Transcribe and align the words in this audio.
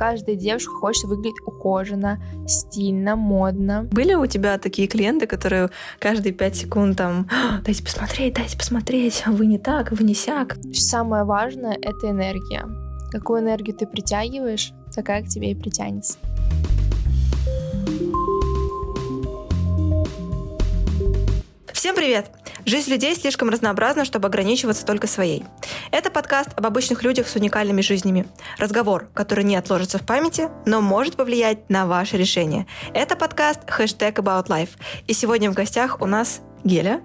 Каждая 0.00 0.34
девушка 0.34 0.72
хочет 0.72 1.04
выглядеть 1.04 1.42
ухоженно, 1.44 2.18
стильно, 2.46 3.16
модно. 3.16 3.86
Были 3.92 4.14
у 4.14 4.24
тебя 4.24 4.56
такие 4.56 4.88
клиенты, 4.88 5.26
которые 5.26 5.68
каждые 5.98 6.32
пять 6.32 6.56
секунд 6.56 6.96
там 6.96 7.28
«А, 7.30 7.60
«дайте 7.60 7.82
посмотреть, 7.82 8.32
дайте 8.32 8.56
посмотреть, 8.56 9.22
а 9.26 9.30
вы 9.30 9.44
не 9.44 9.58
так, 9.58 9.92
вы 9.92 10.02
не 10.04 10.14
сяк». 10.14 10.56
Самое 10.72 11.24
важное— 11.24 11.76
это 11.82 12.08
энергия. 12.08 12.66
Какую 13.10 13.42
энергию 13.42 13.76
ты 13.76 13.86
притягиваешь, 13.86 14.72
такая 14.94 15.22
к 15.22 15.28
тебе 15.28 15.50
и 15.50 15.54
притянется. 15.54 16.16
Всем 21.80 21.94
привет! 21.94 22.30
Жизнь 22.66 22.90
людей 22.90 23.14
слишком 23.14 23.48
разнообразна, 23.48 24.04
чтобы 24.04 24.28
ограничиваться 24.28 24.84
только 24.84 25.06
своей. 25.06 25.44
Это 25.90 26.10
подкаст 26.10 26.50
об 26.54 26.66
обычных 26.66 27.02
людях 27.02 27.26
с 27.26 27.36
уникальными 27.36 27.80
жизнями. 27.80 28.26
Разговор, 28.58 29.08
который 29.14 29.44
не 29.44 29.56
отложится 29.56 29.96
в 29.96 30.04
памяти, 30.04 30.50
но 30.66 30.82
может 30.82 31.16
повлиять 31.16 31.70
на 31.70 31.86
ваше 31.86 32.18
решение. 32.18 32.66
Это 32.92 33.16
подкаст 33.16 33.60
хэштег 33.66 34.18
About 34.18 34.48
Life. 34.48 34.72
И 35.06 35.14
сегодня 35.14 35.50
в 35.50 35.54
гостях 35.54 36.02
у 36.02 36.04
нас 36.04 36.42
Геля. 36.64 37.02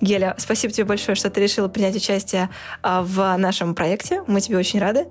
Геля, 0.00 0.34
спасибо 0.38 0.72
тебе 0.72 0.84
большое, 0.84 1.14
что 1.14 1.30
ты 1.30 1.40
решила 1.40 1.68
принять 1.68 1.96
участие 1.96 2.50
а, 2.82 3.02
в 3.02 3.36
нашем 3.36 3.74
проекте. 3.74 4.22
Мы 4.26 4.40
тебе 4.40 4.58
очень 4.58 4.80
рады. 4.80 5.06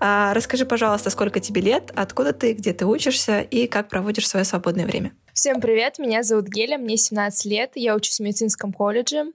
А, 0.00 0.34
расскажи, 0.34 0.64
пожалуйста, 0.64 1.10
сколько 1.10 1.40
тебе 1.40 1.60
лет, 1.60 1.92
откуда 1.94 2.32
ты, 2.32 2.52
где 2.52 2.72
ты 2.72 2.86
учишься 2.86 3.40
и 3.40 3.66
как 3.66 3.88
проводишь 3.88 4.28
свое 4.28 4.44
свободное 4.44 4.86
время. 4.86 5.12
Всем 5.32 5.60
привет, 5.60 5.98
меня 5.98 6.22
зовут 6.22 6.46
Геля, 6.46 6.78
мне 6.78 6.96
17 6.96 7.44
лет, 7.44 7.72
я 7.74 7.94
учусь 7.94 8.18
в 8.18 8.22
медицинском 8.22 8.72
колледже, 8.72 9.32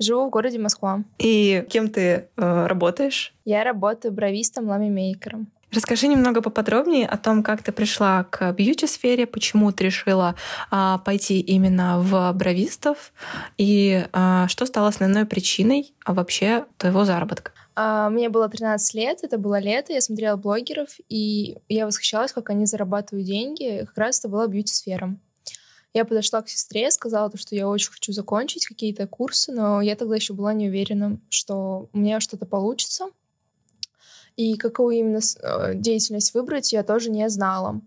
живу 0.00 0.26
в 0.26 0.30
городе 0.30 0.58
Москва. 0.58 1.04
И 1.18 1.64
кем 1.70 1.90
ты 1.90 2.00
э, 2.36 2.66
работаешь? 2.66 3.32
Я 3.44 3.62
работаю 3.62 4.12
бровистом, 4.12 4.68
ламимейкером. 4.68 5.46
Расскажи 5.74 6.06
немного 6.06 6.40
поподробнее 6.40 7.04
о 7.04 7.16
том, 7.16 7.42
как 7.42 7.60
ты 7.64 7.72
пришла 7.72 8.22
к 8.30 8.52
бьюти-сфере, 8.52 9.26
почему 9.26 9.72
ты 9.72 9.84
решила 9.84 10.36
а, 10.70 10.98
пойти 10.98 11.40
именно 11.40 11.98
в 12.00 12.32
бровистов 12.32 13.12
и 13.58 14.06
а, 14.12 14.46
что 14.46 14.66
стало 14.66 14.86
основной 14.86 15.26
причиной 15.26 15.92
а, 16.04 16.14
вообще 16.14 16.66
твоего 16.78 17.04
заработка. 17.04 17.50
А, 17.74 18.08
мне 18.08 18.28
было 18.28 18.48
13 18.48 18.94
лет, 18.94 19.18
это 19.22 19.36
было 19.36 19.58
лето, 19.58 19.92
я 19.92 20.00
смотрела 20.00 20.36
блогеров, 20.36 20.90
и 21.08 21.56
я 21.68 21.86
восхищалась, 21.86 22.32
как 22.32 22.50
они 22.50 22.66
зарабатывают 22.66 23.26
деньги. 23.26 23.84
Как 23.84 23.98
раз 23.98 24.20
это 24.20 24.28
была 24.28 24.46
бьюти-сфера. 24.46 25.16
Я 25.92 26.04
подошла 26.04 26.42
к 26.42 26.48
сестре, 26.48 26.88
сказала, 26.92 27.32
что 27.36 27.56
я 27.56 27.68
очень 27.68 27.90
хочу 27.90 28.12
закончить 28.12 28.66
какие-то 28.66 29.08
курсы, 29.08 29.50
но 29.50 29.80
я 29.80 29.96
тогда 29.96 30.14
еще 30.14 30.34
была 30.34 30.52
не 30.52 30.68
уверена, 30.68 31.18
что 31.30 31.88
у 31.92 31.98
меня 31.98 32.20
что-то 32.20 32.46
получится. 32.46 33.06
И 34.36 34.56
какую 34.56 34.96
именно 34.96 35.20
э, 35.20 35.74
деятельность 35.74 36.34
выбрать, 36.34 36.72
я 36.72 36.82
тоже 36.82 37.10
не 37.10 37.28
знала. 37.28 37.80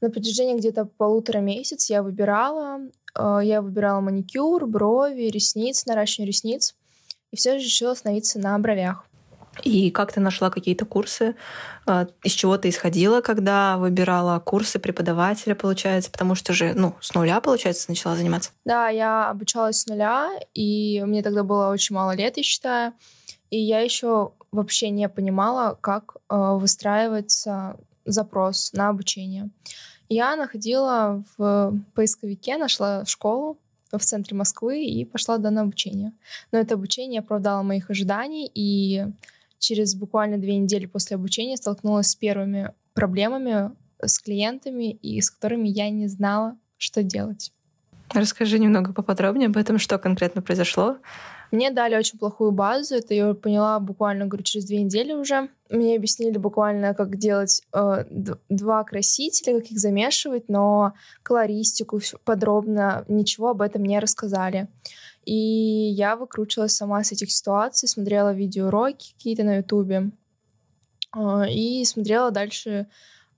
На 0.00 0.10
протяжении 0.10 0.56
где-то 0.56 0.84
полутора 0.84 1.38
месяца 1.38 1.92
я 1.92 2.02
выбирала. 2.02 2.80
Э, 3.18 3.40
я 3.42 3.62
выбирала 3.62 4.00
маникюр, 4.00 4.66
брови, 4.66 5.24
ресницы, 5.24 5.84
наращивание 5.88 6.28
ресниц. 6.28 6.74
И 7.30 7.36
все 7.36 7.58
же 7.58 7.64
решила 7.64 7.92
остановиться 7.92 8.38
на 8.38 8.58
бровях. 8.58 9.06
И 9.62 9.90
как 9.90 10.12
ты 10.12 10.20
нашла 10.20 10.50
какие-то 10.50 10.86
курсы? 10.86 11.34
А, 11.86 12.06
из 12.22 12.32
чего 12.32 12.56
ты 12.56 12.70
исходила, 12.70 13.20
когда 13.20 13.76
выбирала 13.76 14.38
курсы 14.40 14.78
преподавателя, 14.78 15.54
получается? 15.54 16.10
Потому 16.10 16.34
что 16.34 16.52
же, 16.52 16.72
ну, 16.74 16.94
с 17.00 17.12
нуля, 17.14 17.40
получается, 17.40 17.90
начала 17.90 18.16
заниматься? 18.16 18.52
Да, 18.64 18.88
я 18.88 19.28
обучалась 19.28 19.80
с 19.80 19.86
нуля, 19.86 20.30
и 20.54 21.02
мне 21.04 21.22
тогда 21.22 21.42
было 21.42 21.70
очень 21.70 21.94
мало 21.94 22.12
лет, 22.16 22.38
я 22.38 22.42
считаю. 22.42 22.92
И 23.50 23.58
я 23.58 23.80
еще 23.80 24.32
вообще 24.52 24.90
не 24.90 25.08
понимала, 25.08 25.76
как 25.80 26.16
э, 26.28 26.36
выстраивается 26.36 27.76
запрос 28.04 28.72
на 28.72 28.88
обучение. 28.90 29.50
Я 30.08 30.36
находила 30.36 31.24
в 31.36 31.74
поисковике, 31.94 32.58
нашла 32.58 33.04
школу 33.06 33.58
в 33.90 34.00
центре 34.00 34.36
Москвы 34.36 34.84
и 34.84 35.04
пошла 35.04 35.38
на 35.38 35.62
обучение. 35.62 36.12
Но 36.50 36.58
это 36.58 36.74
обучение 36.74 37.20
оправдало 37.20 37.62
моих 37.62 37.90
ожиданий, 37.90 38.50
и 38.54 39.06
через 39.58 39.94
буквально 39.94 40.38
две 40.38 40.56
недели 40.56 40.86
после 40.86 41.16
обучения 41.16 41.56
столкнулась 41.56 42.08
с 42.08 42.16
первыми 42.16 42.72
проблемами 42.94 43.70
с 44.02 44.18
клиентами, 44.18 44.90
и 44.90 45.20
с 45.20 45.30
которыми 45.30 45.68
я 45.68 45.88
не 45.90 46.08
знала, 46.08 46.56
что 46.76 47.02
делать. 47.02 47.52
Расскажи 48.12 48.58
немного 48.58 48.92
поподробнее 48.92 49.46
об 49.46 49.56
этом, 49.56 49.78
что 49.78 49.98
конкретно 49.98 50.42
произошло. 50.42 50.98
Мне 51.52 51.70
дали 51.70 51.96
очень 51.96 52.18
плохую 52.18 52.50
базу, 52.50 52.94
это 52.94 53.12
я 53.12 53.34
поняла 53.34 53.78
буквально, 53.78 54.24
говорю, 54.24 54.42
через 54.42 54.64
две 54.64 54.82
недели 54.82 55.12
уже. 55.12 55.50
Мне 55.68 55.96
объяснили 55.96 56.38
буквально, 56.38 56.94
как 56.94 57.18
делать 57.18 57.60
э, 57.74 58.06
два 58.48 58.84
красителя, 58.84 59.60
как 59.60 59.70
их 59.70 59.78
замешивать, 59.78 60.48
но 60.48 60.94
колористику 61.22 62.00
подробно, 62.24 63.04
ничего 63.06 63.50
об 63.50 63.60
этом 63.60 63.84
не 63.84 63.98
рассказали. 63.98 64.68
И 65.26 65.34
я 65.34 66.16
выкручивалась 66.16 66.74
сама 66.74 67.04
с 67.04 67.12
этих 67.12 67.30
ситуаций, 67.30 67.86
смотрела 67.86 68.32
видеоуроки 68.32 69.12
какие-то 69.12 69.44
на 69.44 69.56
Ютубе 69.56 70.10
э, 71.14 71.50
и 71.50 71.84
смотрела 71.84 72.30
дальше 72.30 72.86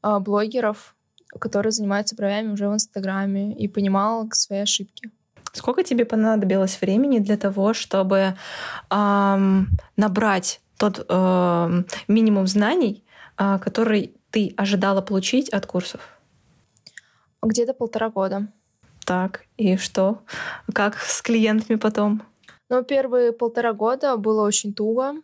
э, 0.05 0.19
блогеров, 0.21 0.95
которые 1.41 1.73
занимаются 1.73 2.15
бровями 2.15 2.53
уже 2.53 2.69
в 2.69 2.75
Инстаграме, 2.75 3.57
и 3.57 3.67
понимала 3.67 4.29
свои 4.33 4.61
ошибки. 4.61 5.11
Сколько 5.55 5.85
тебе 5.85 6.05
понадобилось 6.05 6.81
времени 6.81 7.21
для 7.21 7.37
того, 7.37 7.75
чтобы 7.75 8.35
эм, 8.91 9.69
набрать 9.97 10.61
тот 10.77 11.07
э, 11.09 11.83
минимум 12.09 12.47
знаний, 12.49 13.05
э, 13.39 13.59
который 13.61 14.17
ты 14.33 14.53
ожидала 14.57 15.01
получить 15.01 15.49
от 15.49 15.67
курсов? 15.67 16.01
Где-то 17.41 17.73
полтора 17.73 18.11
года. 18.11 18.49
Так, 19.07 19.45
и 19.57 19.77
что? 19.77 20.23
Как 20.73 20.99
с 20.99 21.23
клиентами 21.23 21.77
потом? 21.77 22.23
Ну, 22.69 22.83
первые 22.83 23.33
полтора 23.33 23.73
года 23.73 24.17
было 24.17 24.45
очень 24.45 24.75
туго. 24.75 25.15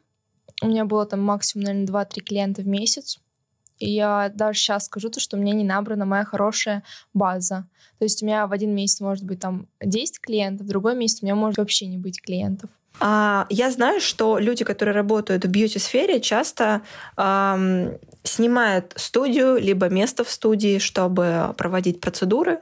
У 0.63 0.67
меня 0.69 0.85
было 0.85 1.07
там 1.07 1.23
максимум, 1.23 1.65
наверное, 1.65 2.05
2-3 2.05 2.21
клиента 2.21 2.63
в 2.63 2.69
месяц. 2.69 3.19
И 3.81 3.91
я 3.91 4.31
даже 4.33 4.59
сейчас 4.59 4.87
скажу 4.87 5.09
то, 5.09 5.19
что 5.19 5.37
у 5.37 5.41
меня 5.41 5.55
не 5.55 5.65
набрана 5.65 6.05
моя 6.05 6.25
хорошая 6.25 6.85
база. 7.13 7.67
То 7.99 8.05
есть 8.05 8.23
у 8.23 8.27
меня 8.27 8.47
в 8.47 8.53
один 8.53 8.75
месяц 8.75 9.01
может 9.01 9.25
быть 9.25 9.41
там 9.41 9.67
10 9.81 10.21
клиентов, 10.21 10.67
в 10.67 10.71
другой 10.71 10.95
месяц 10.95 11.23
у 11.23 11.27
меня 11.27 11.35
может 11.35 11.59
вообще 11.59 11.87
не 11.87 11.99
быть 11.99 12.21
клиентов. 12.23 12.71
А, 12.99 13.47
я 13.49 13.71
знаю, 13.71 14.01
что 14.01 14.39
люди, 14.39 14.65
которые 14.65 14.95
работают 14.95 15.45
в 15.45 15.49
бьюти-сфере, 15.49 16.21
часто 16.21 16.83
эм, 17.17 17.99
снимают 18.25 18.93
студию, 18.97 19.59
либо 19.59 19.89
место 19.89 20.23
в 20.23 20.31
студии, 20.31 20.79
чтобы 20.79 21.55
проводить 21.57 22.01
процедуры, 22.01 22.61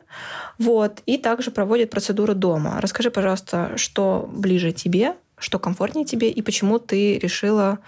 вот, 0.58 1.02
и 1.06 1.18
также 1.18 1.50
проводят 1.50 1.90
процедуры 1.90 2.34
дома. 2.34 2.80
Расскажи, 2.80 3.10
пожалуйста, 3.10 3.72
что 3.76 4.28
ближе 4.32 4.70
тебе, 4.70 5.16
что 5.38 5.58
комфортнее 5.58 6.04
тебе, 6.04 6.30
и 6.30 6.42
почему 6.42 6.78
ты 6.78 7.18
решила 7.18 7.80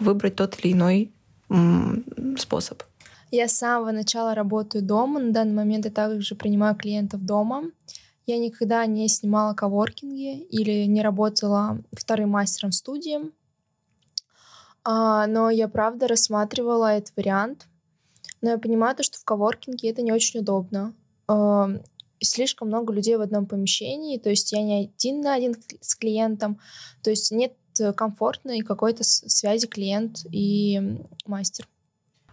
выбрать 0.00 0.36
тот 0.36 0.58
или 0.62 0.72
иной 0.72 1.12
способ? 2.36 2.82
Я 3.30 3.48
с 3.48 3.58
самого 3.58 3.92
начала 3.92 4.34
работаю 4.34 4.82
дома. 4.82 5.20
На 5.20 5.32
данный 5.32 5.54
момент 5.54 5.84
я 5.84 5.90
также 5.90 6.34
принимаю 6.34 6.74
клиентов 6.76 7.24
дома. 7.24 7.64
Я 8.26 8.38
никогда 8.38 8.84
не 8.86 9.08
снимала 9.08 9.54
коворкинги 9.54 10.40
или 10.40 10.84
не 10.84 11.02
работала 11.02 11.78
вторым 11.92 12.30
мастером 12.30 12.70
в 12.70 12.74
студии. 12.74 13.32
А, 14.84 15.26
но 15.26 15.50
я 15.50 15.68
правда 15.68 16.08
рассматривала 16.08 16.94
этот 16.94 17.14
вариант. 17.16 17.66
Но 18.40 18.50
я 18.50 18.58
понимаю, 18.58 18.96
то, 18.96 19.02
что 19.02 19.18
в 19.18 19.24
коворкинге 19.24 19.90
это 19.90 20.02
не 20.02 20.12
очень 20.12 20.40
удобно. 20.40 20.94
А, 21.26 21.68
слишком 22.20 22.68
много 22.68 22.92
людей 22.92 23.16
в 23.16 23.20
одном 23.20 23.46
помещении, 23.46 24.18
то 24.18 24.30
есть 24.30 24.52
я 24.52 24.62
не 24.62 24.84
один 24.84 25.20
на 25.20 25.34
один 25.34 25.54
с 25.80 25.94
клиентом, 25.94 26.58
то 27.02 27.10
есть 27.10 27.30
нет 27.30 27.54
комфортной 27.96 28.60
какой-то 28.60 29.04
связи 29.04 29.66
клиент 29.66 30.24
и 30.30 30.98
мастер. 31.26 31.66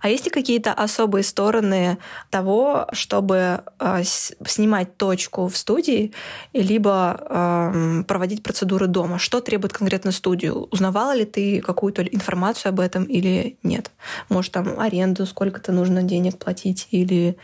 А 0.06 0.10
есть 0.10 0.26
ли 0.26 0.30
какие-то 0.30 0.72
особые 0.72 1.24
стороны 1.24 1.98
того, 2.30 2.88
чтобы 2.92 3.64
э, 3.80 4.04
снимать 4.04 4.98
точку 4.98 5.48
в 5.48 5.58
студии, 5.58 6.14
либо 6.54 7.20
э, 7.20 8.04
проводить 8.04 8.44
процедуры 8.44 8.86
дома? 8.86 9.18
Что 9.18 9.42
требует 9.42 9.74
конкретно 9.74 10.12
студию? 10.12 10.68
Узнавала 10.70 11.16
ли 11.16 11.26
ты 11.26 11.60
какую-то 11.60 12.04
информацию 12.04 12.70
об 12.70 12.82
этом 12.82 13.06
или 13.06 13.58
нет? 13.64 13.90
Может, 14.30 14.52
там 14.52 14.80
аренду, 14.80 15.26
сколько-то 15.26 15.72
нужно 15.72 16.04
денег 16.04 16.38
платить, 16.38 16.88
или 16.92 17.38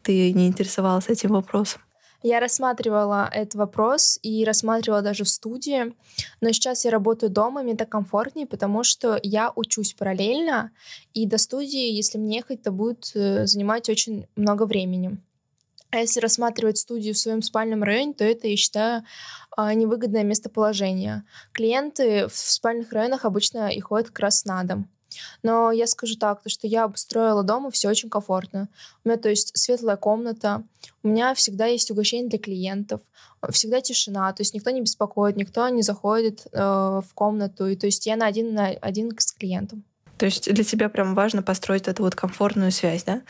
ты 0.00 0.32
не 0.32 0.46
интересовалась 0.46 1.08
этим 1.08 1.32
вопросом? 1.32 1.82
Я 2.22 2.40
рассматривала 2.40 3.30
этот 3.32 3.54
вопрос 3.54 4.18
и 4.22 4.44
рассматривала 4.44 5.02
даже 5.02 5.22
в 5.22 5.28
студии, 5.28 5.94
но 6.40 6.50
сейчас 6.50 6.84
я 6.84 6.90
работаю 6.90 7.30
дома, 7.30 7.62
мне 7.62 7.76
так 7.76 7.88
комфортнее, 7.88 8.46
потому 8.46 8.82
что 8.82 9.20
я 9.22 9.52
учусь 9.54 9.94
параллельно, 9.94 10.72
и 11.14 11.26
до 11.26 11.38
студии, 11.38 11.92
если 11.92 12.18
мне 12.18 12.38
ехать, 12.38 12.62
то 12.62 12.72
будет 12.72 13.12
э, 13.14 13.46
занимать 13.46 13.88
очень 13.88 14.26
много 14.34 14.66
времени. 14.66 15.18
А 15.90 15.98
если 15.98 16.20
рассматривать 16.20 16.76
студию 16.76 17.14
в 17.14 17.18
своем 17.18 17.40
спальном 17.40 17.82
районе, 17.82 18.12
то 18.12 18.24
это, 18.24 18.48
я 18.48 18.56
считаю, 18.56 19.04
а, 19.56 19.72
невыгодное 19.72 20.22
местоположение. 20.22 21.24
Клиенты 21.52 22.26
в 22.28 22.36
спальных 22.36 22.92
районах 22.92 23.24
обычно 23.24 23.68
и 23.68 23.80
ходят 23.80 24.08
как 24.08 24.18
раз 24.18 24.44
на 24.44 24.62
дом. 24.64 24.88
Но 25.42 25.70
я 25.72 25.86
скажу 25.86 26.16
так, 26.16 26.42
то, 26.42 26.48
что 26.48 26.66
я 26.66 26.84
обустроила 26.84 27.42
дома 27.42 27.70
все 27.70 27.88
очень 27.88 28.10
комфортно. 28.10 28.68
У 29.04 29.08
меня, 29.08 29.18
то 29.18 29.28
есть, 29.28 29.56
светлая 29.56 29.96
комната, 29.96 30.62
у 31.02 31.08
меня 31.08 31.34
всегда 31.34 31.66
есть 31.66 31.90
угощение 31.90 32.28
для 32.28 32.38
клиентов, 32.38 33.00
всегда 33.50 33.80
тишина, 33.80 34.32
то 34.32 34.42
есть 34.42 34.54
никто 34.54 34.70
не 34.70 34.80
беспокоит, 34.80 35.36
никто 35.36 35.68
не 35.68 35.82
заходит 35.82 36.46
э, 36.52 36.58
в 36.60 37.08
комнату, 37.14 37.66
и 37.66 37.76
то 37.76 37.86
есть 37.86 38.06
я 38.06 38.16
на 38.16 38.26
один 38.26 38.54
на 38.54 38.68
один 38.68 39.16
с 39.16 39.32
клиентом. 39.32 39.84
То 40.18 40.26
есть 40.26 40.52
для 40.52 40.64
тебя 40.64 40.88
прям 40.88 41.14
важно 41.14 41.42
построить 41.42 41.86
эту 41.86 42.02
вот 42.02 42.16
комфортную 42.16 42.72
связь, 42.72 43.04
да? 43.04 43.22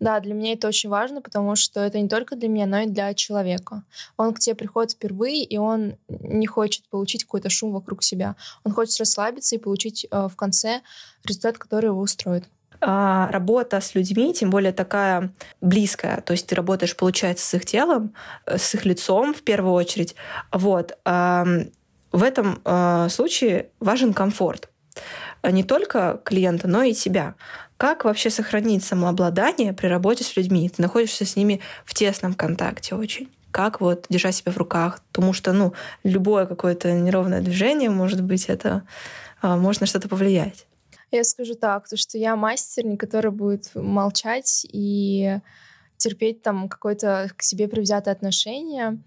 Да, 0.00 0.20
для 0.20 0.34
меня 0.34 0.52
это 0.52 0.68
очень 0.68 0.90
важно, 0.90 1.22
потому 1.22 1.54
что 1.56 1.80
это 1.80 2.00
не 2.00 2.08
только 2.08 2.36
для 2.36 2.48
меня, 2.48 2.66
но 2.66 2.80
и 2.80 2.86
для 2.86 3.14
человека. 3.14 3.82
Он 4.16 4.34
к 4.34 4.40
тебе 4.40 4.56
приходит 4.56 4.92
впервые, 4.92 5.44
и 5.44 5.56
он 5.56 5.96
не 6.08 6.46
хочет 6.46 6.88
получить 6.88 7.24
какой-то 7.24 7.48
шум 7.48 7.72
вокруг 7.72 8.02
себя. 8.02 8.36
Он 8.64 8.72
хочет 8.72 8.98
расслабиться 8.98 9.54
и 9.54 9.58
получить 9.58 10.06
э, 10.10 10.28
в 10.28 10.36
конце 10.36 10.82
результат, 11.24 11.58
который 11.58 11.86
его 11.86 12.00
устроит 12.00 12.44
а, 12.80 13.30
работа 13.30 13.80
с 13.80 13.94
людьми, 13.94 14.34
тем 14.34 14.50
более 14.50 14.72
такая 14.72 15.32
близкая, 15.60 16.20
то 16.20 16.32
есть 16.32 16.46
ты 16.46 16.54
работаешь, 16.54 16.96
получается, 16.96 17.46
с 17.46 17.54
их 17.54 17.64
телом, 17.64 18.12
э, 18.46 18.58
с 18.58 18.74
их 18.74 18.84
лицом 18.84 19.32
в 19.32 19.42
первую 19.42 19.72
очередь. 19.72 20.14
Вот. 20.52 20.98
В 21.04 22.22
этом 22.22 22.60
э, 22.64 23.08
случае 23.10 23.70
важен 23.80 24.12
комфорт 24.12 24.68
не 25.50 25.64
только 25.64 26.20
клиента, 26.24 26.68
но 26.68 26.82
и 26.82 26.92
тебя. 26.92 27.34
Как 27.76 28.04
вообще 28.04 28.30
сохранить 28.30 28.84
самообладание 28.84 29.72
при 29.72 29.88
работе 29.88 30.24
с 30.24 30.36
людьми? 30.36 30.68
Ты 30.68 30.80
находишься 30.82 31.24
с 31.24 31.36
ними 31.36 31.60
в 31.84 31.94
тесном 31.94 32.34
контакте 32.34 32.94
очень. 32.94 33.28
Как 33.50 33.80
вот 33.80 34.06
держать 34.08 34.36
себя 34.36 34.52
в 34.52 34.56
руках? 34.56 35.00
Потому 35.12 35.32
что, 35.32 35.52
ну, 35.52 35.74
любое 36.02 36.46
какое-то 36.46 36.92
неровное 36.92 37.40
движение, 37.40 37.90
может 37.90 38.22
быть, 38.22 38.46
это 38.46 38.82
а, 39.42 39.56
можно 39.56 39.86
что-то 39.86 40.08
повлиять. 40.08 40.66
Я 41.10 41.22
скажу 41.22 41.54
так, 41.54 41.88
то 41.88 41.96
что 41.96 42.18
я 42.18 42.34
мастер, 42.34 42.84
не 42.84 42.96
который 42.96 43.30
будет 43.30 43.70
молчать 43.74 44.66
и 44.72 45.38
терпеть 45.96 46.42
там 46.42 46.68
какое-то 46.68 47.30
к 47.36 47.42
себе 47.42 47.68
привзятое 47.68 48.14
отношение. 48.14 49.00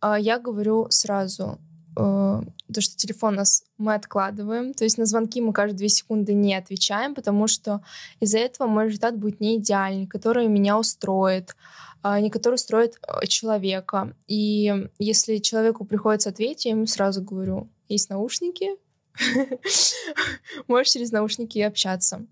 А, 0.00 0.18
я 0.18 0.38
говорю 0.38 0.86
сразу, 0.90 1.58
то, 1.98 2.80
что 2.80 2.96
телефон 2.96 3.34
нас 3.34 3.64
мы 3.76 3.94
откладываем, 3.94 4.72
то 4.72 4.84
есть 4.84 4.98
на 4.98 5.06
звонки 5.06 5.40
мы 5.40 5.52
каждые 5.52 5.78
две 5.78 5.88
секунды 5.88 6.32
не 6.32 6.54
отвечаем, 6.54 7.14
потому 7.14 7.48
что 7.48 7.82
из-за 8.20 8.38
этого 8.38 8.68
мой 8.68 8.86
результат 8.86 9.16
будет 9.16 9.40
не 9.40 9.56
идеальный, 9.56 10.06
который 10.06 10.46
меня 10.46 10.78
устроит, 10.78 11.56
а 12.02 12.20
не 12.20 12.30
который 12.30 12.54
устроит 12.54 12.94
э, 13.02 13.26
человека. 13.26 14.14
И 14.28 14.88
если 14.98 15.38
человеку 15.38 15.84
приходится 15.84 16.28
ответить, 16.28 16.66
я 16.66 16.70
ему 16.72 16.86
сразу 16.86 17.22
говорю, 17.22 17.68
есть 17.88 18.10
наушники, 18.10 18.68
можешь 20.68 20.92
через 20.92 21.10
наушники 21.10 21.58
общаться. 21.58 22.26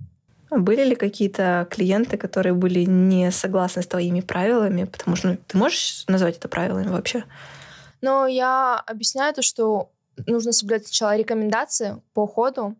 А 0.48 0.58
были 0.58 0.84
ли 0.84 0.94
какие-то 0.94 1.66
клиенты, 1.70 2.16
которые 2.16 2.54
были 2.54 2.84
не 2.84 3.32
согласны 3.32 3.82
с 3.82 3.86
твоими 3.88 4.20
правилами? 4.20 4.84
Потому 4.84 5.16
что 5.16 5.28
ну, 5.30 5.38
ты 5.44 5.58
можешь 5.58 6.04
назвать 6.06 6.36
это 6.36 6.46
правилами 6.46 6.88
вообще? 6.88 7.24
Но 8.00 8.26
я 8.26 8.82
объясняю 8.86 9.34
то, 9.34 9.42
что 9.42 9.90
нужно 10.26 10.52
соблюдать 10.52 10.86
сначала 10.86 11.16
рекомендации 11.16 12.00
по 12.14 12.24
уходу 12.24 12.76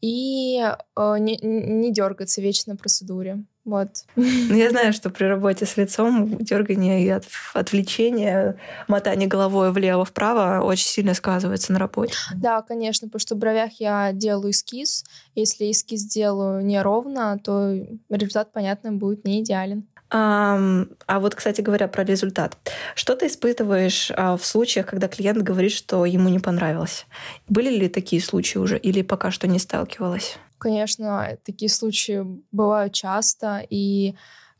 и 0.00 0.60
э, 0.60 1.16
не, 1.18 1.38
не 1.38 1.92
дергаться 1.92 2.42
вечно 2.42 2.74
на 2.74 2.76
процедуре. 2.76 3.44
Вот. 3.64 3.88
Ну, 4.16 4.54
я 4.54 4.68
знаю, 4.70 4.92
что 4.92 5.08
при 5.08 5.24
работе 5.24 5.64
с 5.64 5.76
лицом 5.78 6.36
дергание 6.38 7.02
и 7.02 7.08
от, 7.08 7.24
отвлечение, 7.54 8.58
мотание 8.88 9.26
головой 9.26 9.72
влево-вправо 9.72 10.62
очень 10.62 10.86
сильно 10.86 11.14
сказывается 11.14 11.72
на 11.72 11.78
работе. 11.78 12.14
Да, 12.34 12.60
конечно, 12.60 13.08
потому 13.08 13.20
что 13.20 13.34
в 13.34 13.38
бровях 13.38 13.80
я 13.80 14.12
делаю 14.12 14.50
эскиз. 14.50 15.04
Если 15.34 15.70
эскиз 15.70 16.04
делаю 16.04 16.64
неровно, 16.64 17.38
то 17.42 17.72
результат, 18.10 18.52
понятно, 18.52 18.92
будет 18.92 19.24
не 19.24 19.40
идеален. 19.40 19.86
А 20.10 20.86
вот, 21.08 21.34
кстати 21.34 21.60
говоря, 21.60 21.88
про 21.88 22.04
результат. 22.04 22.56
Что 22.94 23.16
ты 23.16 23.26
испытываешь 23.26 24.12
а, 24.14 24.36
в 24.36 24.46
случаях, 24.46 24.86
когда 24.86 25.08
клиент 25.08 25.42
говорит, 25.42 25.72
что 25.72 26.04
ему 26.04 26.28
не 26.28 26.38
понравилось? 26.38 27.06
Были 27.48 27.70
ли 27.70 27.88
такие 27.88 28.22
случаи 28.22 28.58
уже 28.58 28.78
или 28.78 29.02
пока 29.02 29.30
что 29.30 29.48
не 29.48 29.58
сталкивалась? 29.58 30.38
Конечно, 30.58 31.36
такие 31.44 31.68
случаи 31.68 32.24
бывают 32.52 32.92
часто, 32.92 33.66
и 33.68 34.14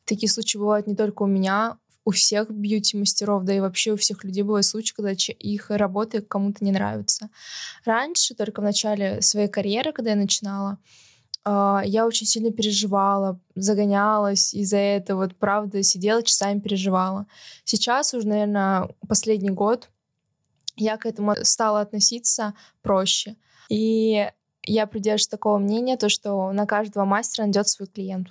такие 0.05 0.29
случаи 0.29 0.58
бывают 0.58 0.87
не 0.87 0.96
только 0.96 1.23
у 1.23 1.26
меня, 1.26 1.79
у 2.05 2.11
всех 2.11 2.50
бьюти-мастеров, 2.50 3.44
да 3.44 3.55
и 3.55 3.61
вообще 3.61 3.93
у 3.93 3.96
всех 3.96 4.25
людей 4.25 4.43
бывают 4.43 4.67
случаи, 4.67 4.94
когда 4.94 5.12
их 5.12 5.70
работы 5.70 6.20
кому-то 6.20 6.64
не 6.64 6.73
нравятся. 6.73 7.31
Раньше, 7.85 8.35
только 8.35 8.61
в 8.61 8.64
начале 8.64 9.23
своей 9.23 9.49
карьеры, 9.49 9.93
когда 9.93 10.11
я 10.11 10.17
начинала, 10.17 10.79
я 11.46 12.06
очень 12.06 12.26
сильно 12.26 12.50
переживала, 12.50 13.38
загонялась 13.55 14.55
из-за 14.55 14.79
этого, 14.79 15.23
вот 15.23 15.37
правда, 15.37 15.82
сидела 15.82 16.23
часами 16.23 16.61
переживала. 16.61 17.26
Сейчас 17.64 18.14
уже, 18.14 18.26
наверное, 18.29 18.88
последний 19.08 19.50
год 19.50 19.91
я 20.76 20.96
к 20.96 21.06
этому 21.06 21.35
стала 21.43 21.81
относиться 21.81 22.55
проще. 22.82 23.37
И 23.69 24.29
я 24.62 24.87
придерживаюсь 24.87 25.29
такого 25.29 25.58
мнения, 25.58 25.96
то, 25.96 26.08
что 26.08 26.52
на 26.52 26.67
каждого 26.67 27.05
мастера 27.05 27.44
найдет 27.44 27.69
свой 27.69 27.88
клиент. 27.88 28.29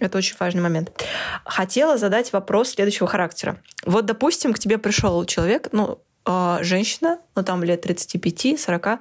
Это 0.00 0.18
очень 0.18 0.36
важный 0.38 0.62
момент. 0.62 0.92
Хотела 1.44 1.98
задать 1.98 2.32
вопрос 2.32 2.70
следующего 2.70 3.06
характера. 3.06 3.60
Вот, 3.84 4.06
допустим, 4.06 4.54
к 4.54 4.58
тебе 4.58 4.78
пришел 4.78 5.24
человек, 5.24 5.68
ну, 5.72 6.00
а, 6.30 6.62
женщина, 6.62 7.20
ну 7.34 7.42
там 7.42 7.64
лет 7.64 7.86
35-40, 7.86 8.98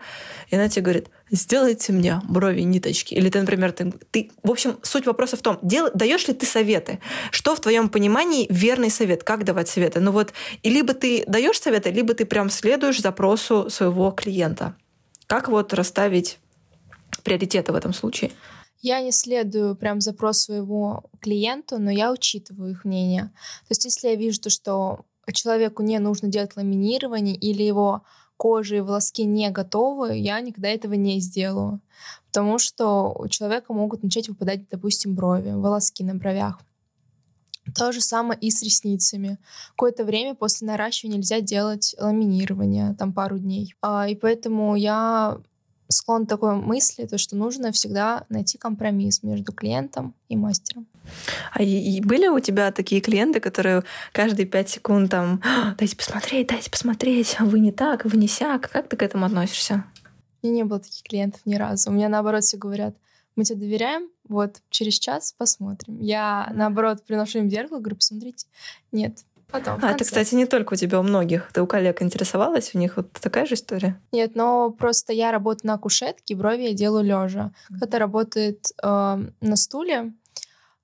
и 0.49 0.55
она 0.55 0.69
тебе 0.69 0.81
говорит, 0.81 1.09
сделайте 1.29 1.91
мне 1.91 2.21
брови 2.23 2.61
ниточки. 2.61 3.15
Или 3.15 3.29
ты, 3.29 3.41
например, 3.41 3.73
ты, 3.73 3.91
ты 4.11 4.31
в 4.43 4.49
общем, 4.49 4.77
суть 4.81 5.05
вопроса 5.05 5.35
в 5.35 5.41
том, 5.41 5.59
дел, 5.61 5.89
даешь 5.93 6.25
ли 6.29 6.33
ты 6.33 6.45
советы? 6.45 6.99
Что 7.31 7.53
в 7.53 7.59
твоем 7.59 7.89
понимании 7.89 8.47
верный 8.49 8.89
совет? 8.89 9.25
Как 9.25 9.43
давать 9.43 9.67
советы? 9.67 9.99
Ну 9.99 10.11
вот, 10.13 10.31
и 10.63 10.69
либо 10.69 10.93
ты 10.93 11.25
даешь 11.27 11.59
советы, 11.59 11.91
либо 11.91 12.13
ты 12.13 12.25
прям 12.25 12.49
следуешь 12.49 13.01
запросу 13.01 13.69
своего 13.69 14.11
клиента. 14.11 14.77
Как 15.25 15.49
вот 15.49 15.73
расставить 15.73 16.39
приоритеты 17.25 17.73
в 17.73 17.75
этом 17.75 17.93
случае? 17.93 18.31
Я 18.79 19.01
не 19.01 19.11
следую 19.11 19.75
прям 19.75 19.99
запрос 19.99 20.43
своего 20.43 21.03
клиента, 21.19 21.77
но 21.77 21.91
я 21.91 22.13
учитываю 22.13 22.71
их 22.71 22.85
мнение. 22.85 23.23
То 23.67 23.71
есть 23.71 23.83
если 23.83 24.07
я 24.07 24.15
вижу, 24.15 24.39
что 24.49 25.01
человеку 25.33 25.83
не 25.83 25.99
нужно 25.99 26.29
делать 26.29 26.55
ламинирование 26.55 27.35
или 27.35 27.63
его 27.63 28.03
кожа 28.37 28.75
и 28.77 28.81
волоски 28.81 29.25
не 29.25 29.49
готовы, 29.49 30.17
я 30.17 30.39
никогда 30.41 30.69
этого 30.69 30.93
не 30.93 31.19
сделаю. 31.19 31.81
Потому 32.27 32.59
что 32.59 33.13
у 33.17 33.27
человека 33.27 33.73
могут 33.73 34.03
начать 34.03 34.29
выпадать, 34.29 34.69
допустим, 34.69 35.15
брови, 35.15 35.51
волоски 35.51 36.03
на 36.03 36.15
бровях. 36.15 36.59
То 37.75 37.91
же 37.91 37.99
самое 37.99 38.39
и 38.39 38.49
с 38.49 38.63
ресницами. 38.63 39.39
Какое-то 39.71 40.05
время 40.05 40.35
после 40.35 40.67
наращивания 40.67 41.17
нельзя 41.17 41.41
делать 41.41 41.95
ламинирование, 41.99 42.95
там 42.97 43.11
пару 43.11 43.39
дней. 43.39 43.75
А, 43.81 44.07
и 44.07 44.15
поэтому 44.15 44.75
я 44.75 45.39
склон 45.89 46.25
такой 46.25 46.55
мысли, 46.55 47.05
то, 47.05 47.17
что 47.17 47.35
нужно 47.35 47.71
всегда 47.71 48.25
найти 48.29 48.57
компромисс 48.57 49.23
между 49.23 49.51
клиентом 49.51 50.13
и 50.29 50.35
мастером. 50.35 50.87
А 51.53 51.63
и 51.63 52.01
были 52.01 52.27
у 52.27 52.39
тебя 52.39 52.71
такие 52.71 53.01
клиенты, 53.01 53.39
которые 53.39 53.83
каждые 54.11 54.45
пять 54.45 54.69
секунд 54.69 55.11
там 55.11 55.41
«А, 55.43 55.75
«дайте 55.75 55.95
посмотреть, 55.95 56.47
дайте 56.47 56.69
посмотреть, 56.69 57.35
а 57.39 57.45
вы 57.45 57.59
не 57.59 57.71
так, 57.71 58.05
вы 58.05 58.17
не 58.17 58.27
сяк». 58.27 58.69
Как 58.69 58.89
ты 58.89 58.97
к 58.97 59.03
этому 59.03 59.25
относишься? 59.25 59.85
У 60.41 60.47
меня 60.47 60.57
не 60.57 60.63
было 60.63 60.79
таких 60.79 61.03
клиентов 61.03 61.41
ни 61.45 61.55
разу. 61.55 61.89
У 61.89 61.93
меня 61.93 62.09
наоборот 62.09 62.43
все 62.43 62.57
говорят, 62.57 62.95
мы 63.35 63.43
тебе 63.43 63.59
доверяем, 63.59 64.09
вот 64.27 64.61
через 64.69 64.99
час 64.99 65.33
посмотрим. 65.37 66.01
Я 66.01 66.51
наоборот 66.53 67.05
приношу 67.05 67.39
им 67.39 67.49
зеркало, 67.49 67.79
говорю, 67.79 67.95
посмотрите. 67.95 68.47
Нет, 68.91 69.19
Потом, 69.51 69.79
а 69.81 69.91
это, 69.91 70.03
кстати, 70.03 70.35
не 70.35 70.45
только 70.45 70.73
у 70.73 70.75
тебя, 70.75 70.99
у 70.99 71.03
многих. 71.03 71.49
Ты 71.53 71.61
у 71.61 71.67
коллег 71.67 72.01
интересовалась? 72.01 72.71
У 72.73 72.77
них 72.77 72.97
вот 72.97 73.11
такая 73.13 73.45
же 73.45 73.55
история? 73.55 73.99
Нет, 74.11 74.35
но 74.35 74.71
просто 74.71 75.13
я 75.13 75.31
работаю 75.31 75.71
на 75.71 75.77
кушетке, 75.77 76.35
брови 76.35 76.63
я 76.63 76.73
делаю 76.73 77.03
лежа. 77.03 77.51
Кто-то 77.77 77.99
работает 77.99 78.71
э, 78.83 78.87
на 79.41 79.55
стуле, 79.55 80.11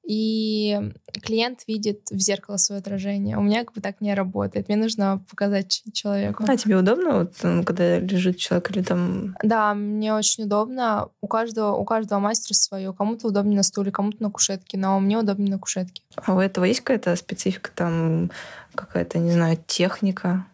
и 0.03 0.91
клиент 1.22 1.62
видит 1.67 2.10
в 2.12 2.19
зеркало 2.19 2.57
свое 2.57 2.79
отражение. 2.79 3.38
У 3.38 3.41
меня 3.41 3.63
как 3.63 3.74
бы 3.74 3.81
так 3.81 4.01
не 4.01 4.13
работает. 4.13 4.67
Мне 4.67 4.77
нужно 4.77 5.24
показать 5.29 5.83
человеку. 5.93 6.43
А 6.48 6.57
тебе 6.57 6.75
удобно, 6.75 7.19
вот, 7.19 7.65
когда 7.65 8.00
лежит 8.00 8.38
человек 8.38 8.72
или 8.72 8.83
там... 8.83 9.36
Да, 9.41 9.74
мне 9.74 10.13
очень 10.13 10.43
удобно. 10.43 11.10
У 11.22 11.27
каждого, 11.27 11.75
у 11.75 11.86
каждого 11.86 12.19
мастера 12.19 12.53
свое. 12.53 12.93
Кому-то 12.93 13.27
удобнее 13.27 13.57
на 13.57 13.63
стуле, 13.63 13.91
кому-то 13.91 14.22
на 14.22 14.29
кушетке, 14.29 14.77
но 14.77 15.00
мне 15.00 15.17
удобнее 15.17 15.51
на 15.51 15.60
кушетке. 15.60 16.01
А 16.15 16.36
у 16.36 16.39
этого 16.39 16.65
есть 16.65 16.81
какая-то 16.81 17.15
специфика, 17.15 17.72
там 17.74 18.29
какая-то, 18.75 19.19
не 19.19 19.31
знаю, 19.31 19.57
техника? 19.67 20.45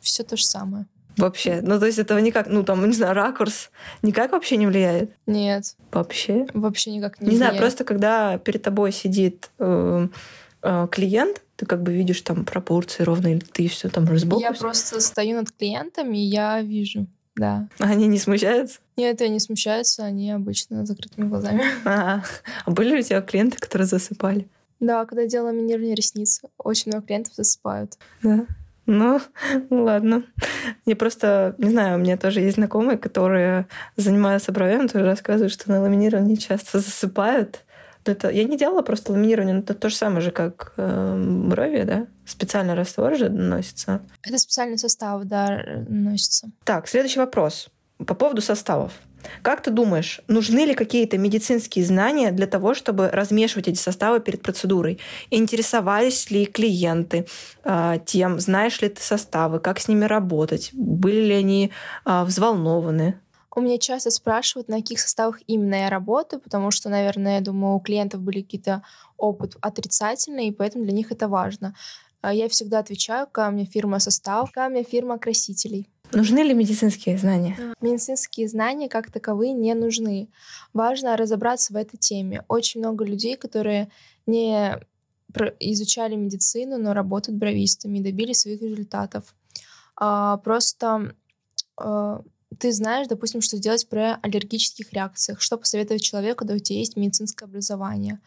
Все 0.00 0.22
то 0.22 0.36
же 0.36 0.44
самое. 0.44 0.86
Вообще. 1.18 1.60
Ну, 1.62 1.78
то 1.78 1.86
есть 1.86 1.98
этого 1.98 2.18
никак, 2.18 2.46
ну, 2.48 2.62
там, 2.62 2.86
не 2.86 2.94
знаю, 2.94 3.14
ракурс 3.14 3.70
никак 4.02 4.32
вообще 4.32 4.56
не 4.56 4.66
влияет? 4.66 5.10
Нет. 5.26 5.76
Вообще? 5.92 6.46
Вообще 6.54 6.92
никак 6.92 7.20
не, 7.20 7.26
не 7.26 7.30
Не 7.32 7.36
влияет. 7.36 7.52
знаю, 7.54 7.60
просто 7.60 7.84
когда 7.84 8.38
перед 8.38 8.62
тобой 8.62 8.92
сидит 8.92 9.50
э, 9.58 10.08
э, 10.62 10.88
клиент, 10.90 11.42
ты 11.56 11.66
как 11.66 11.82
бы 11.82 11.92
видишь 11.92 12.20
там 12.22 12.44
пропорции 12.44 13.02
ровно, 13.02 13.28
или 13.28 13.40
ты 13.40 13.68
все 13.68 13.88
там 13.88 14.06
разбол. 14.06 14.40
Я 14.40 14.52
просто 14.52 15.00
стою 15.00 15.36
над 15.36 15.50
клиентами, 15.50 16.16
и 16.16 16.20
я 16.20 16.62
вижу, 16.62 17.06
да. 17.34 17.68
Они 17.78 18.06
не 18.06 18.18
смущаются? 18.18 18.78
Нет, 18.96 19.20
они 19.20 19.40
смущаются, 19.40 20.04
они 20.04 20.30
обычно 20.30 20.86
закрытыми 20.86 21.28
глазами. 21.28 21.64
А, 21.84 22.22
а 22.64 22.70
были 22.70 22.90
ли 22.94 23.00
у 23.00 23.02
тебя 23.02 23.20
клиенты, 23.22 23.58
которые 23.58 23.86
засыпали? 23.86 24.48
Да, 24.80 25.04
когда 25.06 25.26
делала 25.26 25.50
минирование 25.50 25.96
ресниц, 25.96 26.40
очень 26.58 26.92
много 26.92 27.06
клиентов 27.06 27.34
засыпают. 27.34 27.94
Да. 28.22 28.46
Ну, 28.88 29.20
ладно. 29.68 30.24
Мне 30.86 30.96
просто, 30.96 31.54
не 31.58 31.68
знаю, 31.68 31.96
у 31.96 32.00
меня 32.00 32.16
тоже 32.16 32.40
есть 32.40 32.56
знакомые, 32.56 32.96
которые 32.96 33.68
занимаются 33.96 34.50
бровями, 34.50 34.86
тоже 34.86 35.04
рассказывают, 35.04 35.52
что 35.52 35.70
на 35.70 35.82
ламинировании 35.82 36.36
часто 36.36 36.80
засыпают. 36.80 37.66
Это, 38.06 38.30
я 38.30 38.44
не 38.44 38.56
делала 38.56 38.80
просто 38.80 39.12
ламинирование, 39.12 39.54
но 39.54 39.60
это 39.60 39.74
то 39.74 39.90
же 39.90 39.96
самое 39.96 40.22
же, 40.22 40.30
как 40.30 40.72
э, 40.78 41.22
брови, 41.48 41.82
да? 41.82 42.06
Специальный 42.24 42.72
раствор 42.72 43.14
же 43.14 43.28
носится. 43.28 44.00
Это 44.22 44.38
специальный 44.38 44.78
состав, 44.78 45.22
да, 45.24 45.62
носится. 45.86 46.50
Так, 46.64 46.88
следующий 46.88 47.20
вопрос 47.20 47.68
по 47.98 48.14
поводу 48.14 48.40
составов. 48.40 48.92
Как 49.42 49.62
ты 49.62 49.70
думаешь, 49.70 50.20
нужны 50.28 50.60
ли 50.60 50.74
какие-то 50.74 51.18
медицинские 51.18 51.84
знания 51.84 52.30
для 52.32 52.46
того, 52.46 52.74
чтобы 52.74 53.08
размешивать 53.08 53.68
эти 53.68 53.78
составы 53.78 54.20
перед 54.20 54.42
процедурой? 54.42 54.98
Интересовались 55.30 56.30
ли 56.30 56.46
клиенты 56.46 57.26
э, 57.64 57.98
тем, 58.04 58.40
знаешь 58.40 58.80
ли 58.80 58.88
ты 58.88 59.02
составы, 59.02 59.60
как 59.60 59.80
с 59.80 59.88
ними 59.88 60.04
работать, 60.04 60.70
были 60.72 61.20
ли 61.20 61.34
они 61.34 61.72
э, 62.04 62.24
взволнованы? 62.24 63.20
У 63.54 63.60
меня 63.60 63.78
часто 63.78 64.10
спрашивают, 64.10 64.68
на 64.68 64.76
каких 64.76 65.00
составах 65.00 65.40
именно 65.48 65.74
я 65.74 65.90
работаю, 65.90 66.40
потому 66.40 66.70
что, 66.70 66.88
наверное, 66.88 67.36
я 67.36 67.40
думаю, 67.40 67.74
у 67.74 67.80
клиентов 67.80 68.20
были 68.20 68.42
какие-то 68.42 68.82
опыт 69.16 69.56
отрицательные, 69.60 70.48
и 70.48 70.52
поэтому 70.52 70.84
для 70.84 70.92
них 70.92 71.10
это 71.10 71.26
важно. 71.26 71.74
А 72.20 72.32
я 72.32 72.48
всегда 72.48 72.78
отвечаю, 72.80 73.26
какая 73.26 73.50
у 73.50 73.52
меня 73.52 73.64
фирма 73.64 73.98
состав, 73.98 74.48
какая 74.50 74.68
у 74.68 74.72
меня 74.72 74.84
фирма 74.84 75.18
красителей. 75.18 75.88
Нужны 76.12 76.40
ли 76.40 76.54
медицинские 76.54 77.18
знания? 77.18 77.56
Медицинские 77.80 78.48
знания 78.48 78.88
как 78.88 79.10
таковые 79.10 79.52
не 79.52 79.74
нужны. 79.74 80.28
Важно 80.72 81.16
разобраться 81.16 81.72
в 81.72 81.76
этой 81.76 81.96
теме. 81.96 82.44
Очень 82.48 82.80
много 82.80 83.04
людей, 83.04 83.36
которые 83.36 83.90
не 84.26 84.78
изучали 85.60 86.14
медицину, 86.14 86.78
но 86.78 86.94
работают 86.94 87.38
бровистами 87.38 87.98
и 87.98 88.02
добились 88.02 88.40
своих 88.40 88.62
результатов. 88.62 89.34
А, 89.96 90.38
просто 90.38 91.14
а, 91.76 92.22
ты 92.58 92.72
знаешь, 92.72 93.08
допустим, 93.08 93.40
что 93.40 93.58
делать 93.58 93.88
при 93.88 94.16
аллергических 94.22 94.92
реакциях, 94.92 95.40
что 95.40 95.58
посоветовать 95.58 96.02
человеку, 96.02 96.38
когда 96.38 96.54
у 96.54 96.58
тебя 96.58 96.78
есть 96.78 96.96
медицинское 96.96 97.44
образование. 97.44 98.20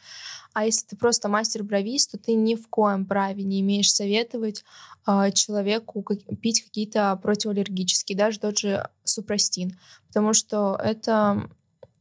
А 0.54 0.66
если 0.66 0.86
ты 0.86 0.96
просто 0.96 1.30
мастер-бровист, 1.30 2.12
то 2.12 2.18
ты 2.18 2.34
ни 2.34 2.56
в 2.56 2.68
коем 2.68 3.06
праве 3.06 3.44
не 3.44 3.62
имеешь 3.62 3.92
советовать 3.92 4.64
э, 5.08 5.32
человеку 5.32 6.02
как, 6.04 6.20
пить 6.42 6.64
какие-то 6.64 7.18
противоаллергические, 7.22 8.18
даже 8.18 8.40
тот 8.40 8.60
же 8.60 8.90
супрастин, 9.04 9.80
потому 10.08 10.34
что 10.34 10.78
это 10.84 11.50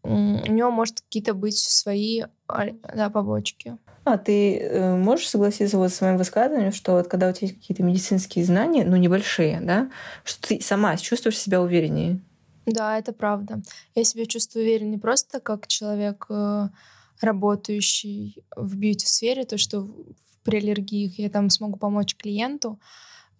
у 0.03 0.09
него 0.09 0.71
может 0.71 1.01
какие-то 1.01 1.35
быть 1.35 1.59
свои 1.59 2.25
да, 2.49 3.11
побочки. 3.11 3.79
А 4.05 4.17
ты 4.17 4.59
э, 4.59 4.97
можешь 4.97 5.29
согласиться 5.29 5.77
вот 5.77 5.93
с 5.93 6.01
моим 6.01 6.17
высказыванием, 6.17 6.73
что 6.73 6.93
вот 6.93 7.09
когда 7.09 7.29
у 7.29 7.33
тебя 7.33 7.49
есть 7.49 7.61
какие-то 7.61 7.83
медицинские 7.83 8.45
знания, 8.45 8.85
ну 8.85 8.97
небольшие, 8.97 9.61
да, 9.61 9.91
что 10.25 10.49
ты 10.49 10.61
сама 10.63 10.97
чувствуешь 10.97 11.39
себя 11.39 11.61
увереннее? 11.61 12.21
Да, 12.67 12.99
это 12.99 13.13
правда. 13.13 13.61
Я 13.95 14.05
себя 14.05 14.27
чувствую 14.27 14.65
увереннее 14.65 14.99
просто 14.99 15.41
как 15.41 15.67
человек, 15.67 16.27
э, 16.31 16.69
работающий 17.21 18.43
в 18.57 18.77
бьюти-сфере, 18.77 19.45
то, 19.45 19.59
что 19.59 19.89
при 20.43 20.59
аллергиях 20.59 21.19
я 21.19 21.29
там 21.29 21.51
смогу 21.51 21.77
помочь 21.77 22.17
клиенту, 22.17 22.81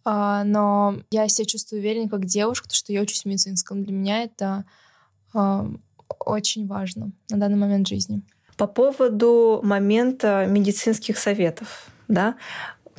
а, 0.05 0.45
но 0.45 0.97
я 1.11 1.29
себя 1.29 1.47
чувствую 1.47 1.81
увереннее 1.81 2.09
как 2.09 2.25
девушка, 2.25 2.69
то, 2.69 2.75
что 2.75 2.93
я 2.93 3.03
учусь 3.03 3.23
в 3.23 3.27
медицинском. 3.27 3.85
Для 3.85 3.95
меня 3.95 4.23
это 4.23 4.65
а, 5.33 5.71
очень 6.19 6.67
важно 6.67 7.13
на 7.31 7.39
данный 7.39 7.57
момент 7.57 7.89
жизни. 7.89 8.23
По 8.61 8.67
поводу 8.67 9.61
момента 9.63 10.45
медицинских 10.47 11.17
советов, 11.17 11.87
да, 12.09 12.35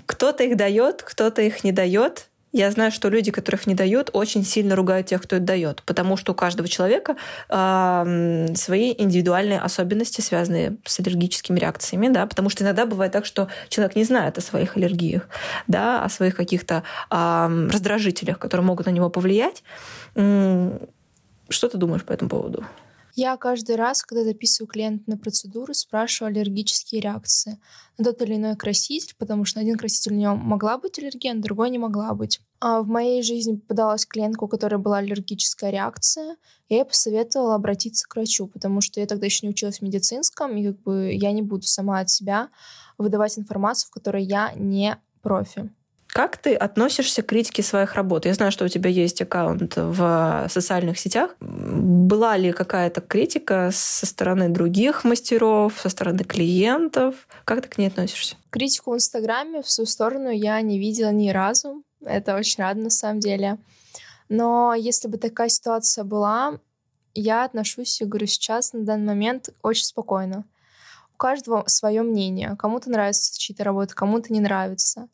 кто-то 0.07 0.43
их 0.43 0.57
дает, 0.57 1.03
кто-то 1.03 1.43
их 1.43 1.63
не 1.63 1.71
дает. 1.71 2.29
Я 2.51 2.71
знаю, 2.71 2.91
что 2.91 3.09
люди, 3.09 3.29
которых 3.29 3.67
не 3.67 3.75
дают, 3.75 4.09
очень 4.13 4.43
сильно 4.43 4.75
ругают 4.75 5.05
тех, 5.05 5.21
кто 5.21 5.35
это 5.35 5.45
дает, 5.45 5.83
потому 5.83 6.17
что 6.17 6.31
у 6.31 6.35
каждого 6.35 6.67
человека 6.67 7.15
э, 7.47 8.47
свои 8.55 8.95
индивидуальные 8.97 9.59
особенности, 9.59 10.21
связанные 10.21 10.77
с 10.83 10.99
аллергическими 10.99 11.59
реакциями, 11.59 12.07
да, 12.07 12.25
потому 12.25 12.49
что 12.49 12.63
иногда 12.63 12.87
бывает 12.87 13.11
так, 13.11 13.27
что 13.27 13.47
человек 13.69 13.95
не 13.95 14.03
знает 14.03 14.39
о 14.39 14.41
своих 14.41 14.77
аллергиях, 14.77 15.29
да, 15.67 16.03
о 16.03 16.09
своих 16.09 16.35
каких-то 16.35 16.81
э, 17.11 17.67
раздражителях, 17.71 18.39
которые 18.39 18.65
могут 18.65 18.87
на 18.87 18.91
него 18.91 19.11
повлиять. 19.11 19.63
Что 20.15 21.67
ты 21.69 21.77
думаешь 21.77 22.03
по 22.03 22.13
этому 22.13 22.31
поводу? 22.31 22.65
Я 23.15 23.35
каждый 23.37 23.75
раз, 23.75 24.03
когда 24.03 24.23
записываю 24.23 24.69
клиента 24.69 25.03
на 25.07 25.17
процедуру, 25.17 25.73
спрашиваю 25.73 26.31
аллергические 26.31 27.01
реакции 27.01 27.59
на 27.97 28.05
тот 28.05 28.21
или 28.21 28.35
иной 28.35 28.55
краситель, 28.55 29.15
потому 29.17 29.45
что 29.45 29.59
на 29.59 29.63
один 29.63 29.77
краситель 29.77 30.13
у 30.13 30.17
него 30.17 30.35
могла 30.35 30.77
быть 30.77 30.97
аллергия, 30.99 31.33
на 31.33 31.41
другой 31.41 31.69
не 31.69 31.77
могла 31.77 32.13
быть. 32.13 32.39
А 32.59 32.81
в 32.81 32.87
моей 32.87 33.21
жизни 33.23 33.55
попадалась 33.55 34.05
клиентка, 34.05 34.43
у 34.43 34.47
которой 34.47 34.77
была 34.77 34.99
аллергическая 34.99 35.71
реакция, 35.71 36.37
и 36.69 36.75
я 36.75 36.85
посоветовала 36.85 37.55
обратиться 37.55 38.07
к 38.07 38.15
врачу, 38.15 38.47
потому 38.47 38.81
что 38.81 38.99
я 38.99 39.07
тогда 39.07 39.25
еще 39.25 39.45
не 39.45 39.51
училась 39.51 39.79
в 39.79 39.81
медицинском, 39.81 40.55
и 40.55 40.67
как 40.67 40.81
бы 40.81 41.11
я 41.13 41.31
не 41.31 41.41
буду 41.41 41.63
сама 41.63 41.99
от 41.99 42.09
себя 42.09 42.49
выдавать 42.97 43.37
информацию, 43.37 43.89
в 43.89 43.93
которой 43.93 44.23
я 44.23 44.53
не 44.55 44.97
профи. 45.21 45.69
Как 46.13 46.37
ты 46.37 46.55
относишься 46.55 47.21
к 47.21 47.27
критике 47.27 47.63
своих 47.63 47.95
работ? 47.95 48.25
Я 48.25 48.33
знаю, 48.33 48.51
что 48.51 48.65
у 48.65 48.67
тебя 48.67 48.89
есть 48.89 49.21
аккаунт 49.21 49.73
в 49.77 50.47
социальных 50.49 50.99
сетях. 50.99 51.35
Была 51.39 52.35
ли 52.35 52.51
какая-то 52.51 52.99
критика 52.99 53.69
со 53.71 54.05
стороны 54.05 54.49
других 54.49 55.05
мастеров, 55.05 55.79
со 55.79 55.87
стороны 55.87 56.25
клиентов? 56.25 57.15
Как 57.45 57.61
ты 57.61 57.69
к 57.69 57.77
ней 57.77 57.87
относишься? 57.87 58.35
Критику 58.49 58.91
в 58.91 58.95
Инстаграме 58.95 59.61
в 59.61 59.69
свою 59.69 59.87
сторону 59.87 60.29
я 60.29 60.59
не 60.61 60.79
видела 60.79 61.11
ни 61.11 61.29
разу. 61.29 61.83
Это 62.03 62.35
очень 62.35 62.61
рада 62.61 62.81
на 62.81 62.89
самом 62.89 63.21
деле. 63.21 63.57
Но 64.27 64.73
если 64.73 65.07
бы 65.07 65.17
такая 65.17 65.47
ситуация 65.47 66.03
была, 66.03 66.59
я 67.13 67.45
отношусь, 67.45 68.01
я 68.01 68.07
говорю, 68.07 68.27
сейчас 68.27 68.73
на 68.73 68.83
данный 68.83 69.07
момент 69.07 69.49
очень 69.61 69.85
спокойно. 69.85 70.45
У 71.13 71.17
каждого 71.17 71.63
свое 71.67 72.01
мнение. 72.01 72.55
Кому-то 72.57 72.89
нравится 72.89 73.39
чьи-то 73.39 73.63
работы, 73.63 73.93
кому-то 73.93 74.33
не 74.33 74.39
нравится. 74.39 75.07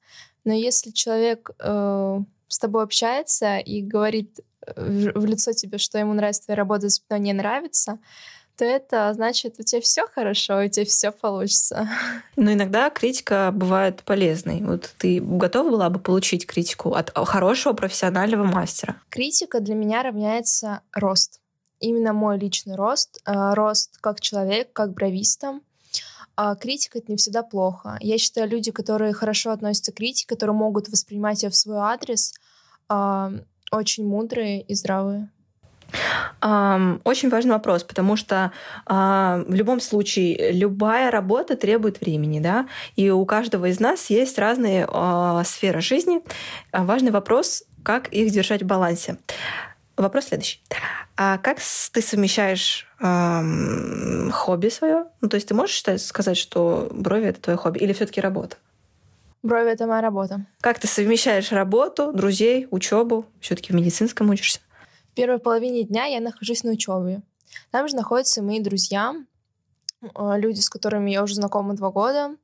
Но 0.48 0.54
если 0.54 0.92
человек 0.92 1.52
э, 1.60 2.20
с 2.48 2.58
тобой 2.58 2.84
общается 2.84 3.58
и 3.58 3.82
говорит 3.82 4.40
э, 4.66 4.72
в, 4.78 5.20
в 5.20 5.26
лицо 5.26 5.52
тебе, 5.52 5.78
что 5.78 5.98
ему 5.98 6.14
нравится 6.14 6.46
твоя 6.46 6.56
работа, 6.56 6.88
но 7.10 7.18
не 7.18 7.34
нравится, 7.34 8.00
то 8.56 8.64
это 8.64 9.12
значит, 9.14 9.56
у 9.60 9.64
тебя 9.64 9.82
все 9.82 10.08
хорошо, 10.08 10.64
у 10.64 10.68
тебя 10.70 10.86
все 10.86 11.12
получится. 11.12 11.90
Но 12.38 12.54
иногда 12.54 12.90
критика 12.90 13.52
бывает 13.54 14.04
полезной. 14.04 14.62
Вот 14.62 14.90
ты 14.98 15.20
готова 15.20 15.70
была 15.70 15.90
бы 15.90 16.00
получить 16.00 16.48
критику 16.48 16.94
от 16.94 17.12
хорошего 17.14 17.74
профессионального 17.74 18.46
мастера? 18.46 19.02
Критика 19.10 19.60
для 19.60 19.76
меня 19.76 20.02
равняется 20.02 20.80
рост. 20.94 21.42
Именно 21.82 22.14
мой 22.14 22.40
личный 22.40 22.76
рост, 22.76 23.22
э, 23.26 23.54
рост 23.54 23.98
как 24.00 24.22
человек, 24.22 24.72
как 24.72 24.94
бровиста, 24.94 25.60
а 26.38 26.56
критика— 26.56 26.98
это 27.00 27.12
не 27.12 27.18
всегда 27.18 27.42
плохо. 27.42 27.98
Я 28.00 28.20
считаю, 28.20 28.48
люди, 28.48 28.72
которые 28.72 29.12
хорошо 29.12 29.52
относятся 29.52 29.92
к 29.92 29.96
критике, 29.96 30.28
которые 30.28 30.56
могут 30.56 30.88
воспринимать 30.88 31.42
ее 31.42 31.50
в 31.50 31.56
свой 31.56 31.78
адрес, 31.78 32.34
очень 33.72 34.08
мудрые 34.08 34.62
и 34.62 34.76
здравые. 34.76 35.30
Очень 36.42 37.30
важный 37.30 37.52
вопрос, 37.52 37.84
потому 37.84 38.16
что 38.16 38.52
в 38.86 39.46
любом 39.54 39.80
случае 39.80 40.52
любая 40.52 41.12
работа 41.12 41.56
требует 41.56 42.02
времени, 42.02 42.40
да, 42.40 42.68
и 42.96 43.10
у 43.10 43.26
каждого 43.26 43.66
из 43.66 43.80
нас 43.80 44.10
есть 44.10 44.38
разные 44.38 44.86
а, 44.88 45.44
сферы 45.44 45.82
жизни. 45.82 46.22
Важный 46.72 47.12
вопрос, 47.12 47.64
как 47.84 48.10
их 48.10 48.32
держать 48.32 48.62
в 48.62 48.66
балансе. 48.66 49.18
Вопрос 49.96 50.26
следующий. 50.26 50.62
А 51.16 51.40
как 51.40 51.58
ты 51.58 52.02
совмещаешь 52.02 52.87
эм, 53.00 54.32
хобби 54.32 54.70
свое? 54.70 55.06
Ну, 55.22 55.30
то 55.30 55.36
есть 55.36 55.48
ты 55.48 55.54
можешь 55.54 55.76
считать, 55.76 56.02
сказать, 56.02 56.38
что 56.38 56.90
брови 56.92 57.28
это 57.28 57.42
твое 57.42 57.58
хобби, 57.58 57.80
или 57.80 57.94
все-таки 57.94 58.22
работа? 58.22 58.58
Брови 59.44 59.72
это 59.72 59.86
моя 59.86 60.02
работа. 60.02 60.46
Как 60.62 60.80
ты 60.80 60.88
совмещаешь 60.88 61.52
работу, 61.52 62.12
друзей, 62.12 62.68
учебу? 62.72 63.26
Все-таки 63.40 63.72
в 63.72 63.76
медицинском 63.76 64.30
учишься? 64.30 64.60
В 65.12 65.16
первой 65.16 65.40
половине 65.40 65.84
дня 65.84 66.06
я 66.06 66.20
нахожусь 66.20 66.64
на 66.64 66.72
учебе. 66.72 67.22
Там 67.72 67.88
же 67.88 67.96
находятся 67.96 68.42
мои 68.42 68.60
друзья, 68.60 69.16
э, 70.02 70.08
люди, 70.38 70.60
с 70.60 70.70
которыми 70.70 71.12
я 71.12 71.24
уже 71.24 71.36
знакома 71.36 71.76
два 71.76 71.92
года. 71.92 72.36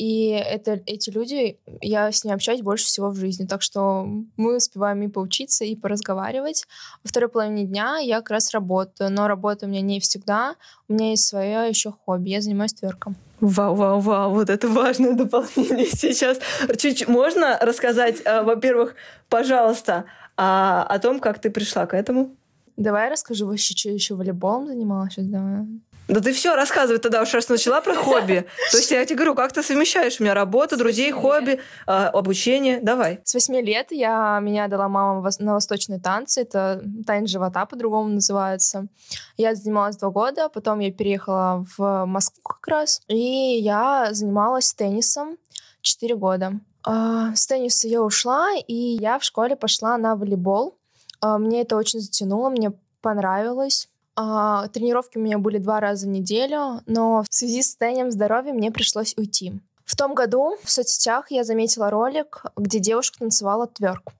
И 0.00 0.28
это, 0.28 0.80
эти 0.86 1.10
люди, 1.10 1.58
я 1.82 2.10
с 2.10 2.24
ними 2.24 2.34
общаюсь 2.34 2.62
больше 2.62 2.86
всего 2.86 3.10
в 3.10 3.16
жизни. 3.16 3.44
Так 3.44 3.60
что 3.60 4.08
мы 4.38 4.56
успеваем 4.56 5.02
и 5.02 5.08
поучиться, 5.08 5.66
и 5.66 5.76
поразговаривать. 5.76 6.64
Во 7.04 7.08
второй 7.10 7.28
половине 7.28 7.64
дня 7.64 7.98
я 7.98 8.20
как 8.20 8.30
раз 8.30 8.50
работаю. 8.54 9.10
Но 9.10 9.28
работа 9.28 9.66
у 9.66 9.68
меня 9.68 9.82
не 9.82 10.00
всегда. 10.00 10.54
У 10.88 10.94
меня 10.94 11.10
есть 11.10 11.26
свое 11.26 11.68
еще 11.68 11.92
хобби. 11.92 12.30
Я 12.30 12.40
занимаюсь 12.40 12.72
тверком. 12.72 13.14
Вау, 13.40 13.74
вау, 13.74 14.00
вау, 14.00 14.30
вот 14.30 14.48
это 14.48 14.68
важное 14.68 15.12
дополнение 15.12 15.86
сейчас. 15.92 16.38
Чуть 16.78 17.06
можно 17.06 17.58
рассказать, 17.60 18.22
э, 18.24 18.40
во-первых, 18.42 18.94
пожалуйста, 19.28 20.06
о 20.36 20.98
том, 21.00 21.20
как 21.20 21.40
ты 21.42 21.50
пришла 21.50 21.84
к 21.84 21.92
этому? 21.92 22.34
Давай 22.78 23.04
я 23.04 23.10
расскажу 23.10 23.46
вообще, 23.46 23.76
что 23.76 23.90
еще 23.90 24.14
волейболом 24.14 24.66
занималась. 24.66 25.12
Давай. 25.18 25.66
Да 26.10 26.20
ты 26.20 26.32
все 26.32 26.56
рассказывай 26.56 26.98
тогда, 26.98 27.22
уж 27.22 27.32
раз 27.32 27.48
начала 27.48 27.80
про 27.80 27.94
хобби. 27.94 28.44
То 28.72 28.78
есть 28.78 28.90
я 28.90 29.04
тебе 29.04 29.16
говорю, 29.16 29.36
как 29.36 29.52
ты 29.52 29.62
совмещаешь 29.62 30.18
у 30.18 30.24
меня 30.24 30.34
работу, 30.34 30.76
друзей, 30.76 31.12
хобби, 31.12 31.60
а, 31.86 32.08
обучение. 32.08 32.80
Давай. 32.80 33.20
С 33.22 33.34
восьми 33.34 33.62
лет 33.62 33.92
я, 33.92 34.40
меня 34.42 34.66
дала 34.66 34.88
мама 34.88 35.30
на 35.38 35.54
восточные 35.54 36.00
танцы. 36.00 36.40
Это 36.42 36.82
танец 37.06 37.30
живота 37.30 37.64
по-другому 37.64 38.08
называется. 38.08 38.88
Я 39.36 39.54
занималась 39.54 39.96
два 39.98 40.10
года, 40.10 40.48
потом 40.48 40.80
я 40.80 40.90
переехала 40.90 41.64
в 41.76 42.04
Москву 42.06 42.42
как 42.42 42.66
раз. 42.66 43.02
И 43.06 43.60
я 43.60 44.08
занималась 44.10 44.74
теннисом 44.74 45.38
четыре 45.80 46.16
года. 46.16 46.54
А, 46.82 47.34
с 47.36 47.46
тенниса 47.46 47.86
я 47.86 48.02
ушла, 48.02 48.48
и 48.66 48.74
я 48.74 49.20
в 49.20 49.22
школе 49.22 49.54
пошла 49.54 49.96
на 49.96 50.16
волейбол. 50.16 50.76
А, 51.20 51.38
мне 51.38 51.62
это 51.62 51.76
очень 51.76 52.00
затянуло, 52.00 52.50
мне 52.50 52.72
понравилось. 53.00 53.89
А, 54.22 54.68
тренировки 54.68 55.16
у 55.16 55.22
меня 55.22 55.38
были 55.38 55.56
два 55.56 55.80
раза 55.80 56.06
в 56.06 56.10
неделю, 56.10 56.82
но 56.84 57.22
в 57.22 57.34
связи 57.34 57.62
с 57.62 57.68
состоянием 57.68 58.10
здоровья 58.10 58.52
мне 58.52 58.70
пришлось 58.70 59.14
уйти. 59.16 59.54
В 59.86 59.96
том 59.96 60.14
году 60.14 60.58
в 60.62 60.70
соцсетях 60.70 61.30
я 61.30 61.42
заметила 61.42 61.88
ролик, 61.88 62.44
где 62.54 62.80
девушка 62.80 63.20
танцевала 63.20 63.66
тверк. 63.66 64.12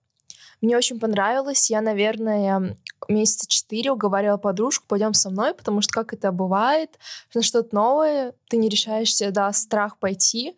Мне 0.59 0.75
очень 0.75 0.99
понравилось. 0.99 1.69
Я, 1.69 1.81
наверное, 1.81 2.75
месяца 3.09 3.47
четыре 3.47 3.91
уговаривала 3.91 4.37
подружку, 4.37 4.85
пойдем 4.87 5.13
со 5.13 5.29
мной, 5.29 5.53
потому 5.53 5.81
что 5.81 5.93
как 5.93 6.13
это 6.13 6.31
бывает, 6.31 6.97
на 7.35 7.43
что-то 7.43 7.75
новое, 7.75 8.33
ты 8.49 8.57
не 8.57 8.69
решаешься, 8.69 9.29
да, 9.29 9.53
страх 9.53 9.99
пойти. 9.99 10.55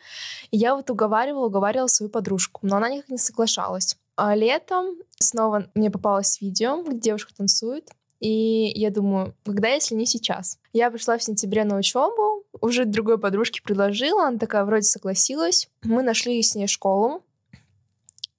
И 0.52 0.58
я 0.58 0.74
вот 0.74 0.90
уговаривала, 0.90 1.48
уговаривала 1.48 1.88
свою 1.88 2.10
подружку, 2.10 2.62
но 2.64 2.78
она 2.78 2.88
никак 2.88 3.10
не 3.10 3.18
соглашалась. 3.18 3.98
А 4.16 4.36
летом 4.36 4.96
снова 5.20 5.68
мне 5.76 5.92
попалось 5.92 6.40
видео, 6.40 6.82
где 6.82 6.98
девушка 6.98 7.34
танцует. 7.36 7.90
И 8.24 8.72
я 8.76 8.90
думаю, 8.90 9.36
когда, 9.44 9.68
если 9.68 9.96
не 9.96 10.06
сейчас? 10.06 10.58
Я 10.72 10.90
пришла 10.90 11.18
в 11.18 11.24
сентябре 11.24 11.66
на 11.66 11.76
учебу, 11.76 12.46
уже 12.62 12.86
другой 12.86 13.18
подружке 13.18 13.62
предложила, 13.62 14.28
она 14.28 14.38
такая 14.38 14.64
вроде 14.64 14.84
согласилась. 14.84 15.68
Мы 15.84 16.04
нашли 16.04 16.42
с 16.42 16.56
ней 16.56 16.68
школу, 16.68 17.26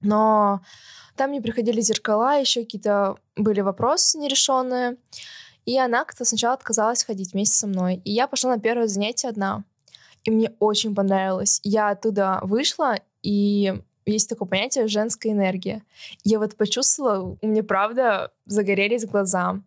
но 0.01 0.63
там 1.17 1.33
не 1.33 1.43
приходили 1.43 1.83
зеркала, 1.83 2.41
еще 2.41 2.63
какие-то 2.63 3.19
были 3.37 3.61
вопросы 3.61 4.17
нерешенные. 4.17 4.97
И 5.67 5.79
она 5.79 6.07
как-то 6.07 6.25
сначала 6.25 6.55
отказалась 6.55 7.05
ходить 7.05 7.35
вместе 7.35 7.57
со 7.57 7.67
мной. 7.67 8.01
И 8.07 8.11
я 8.11 8.27
пошла 8.27 8.55
на 8.55 8.61
первое 8.61 8.87
занятие 8.87 9.29
одна. 9.29 9.65
И 10.23 10.31
мне 10.31 10.55
очень 10.61 10.95
понравилось. 10.95 11.61
Я 11.63 11.91
оттуда 11.91 12.41
вышла, 12.43 13.01
и 13.23 13.75
есть 14.07 14.29
такое 14.29 14.49
понятие 14.49 14.87
женская 14.89 15.31
энергия. 15.31 15.83
Я 16.25 16.39
вот 16.39 16.57
почувствовала, 16.57 17.37
у 17.41 17.47
меня 17.47 17.63
правда 17.63 18.31
загорелись 18.47 19.07
глаза. 19.07 19.61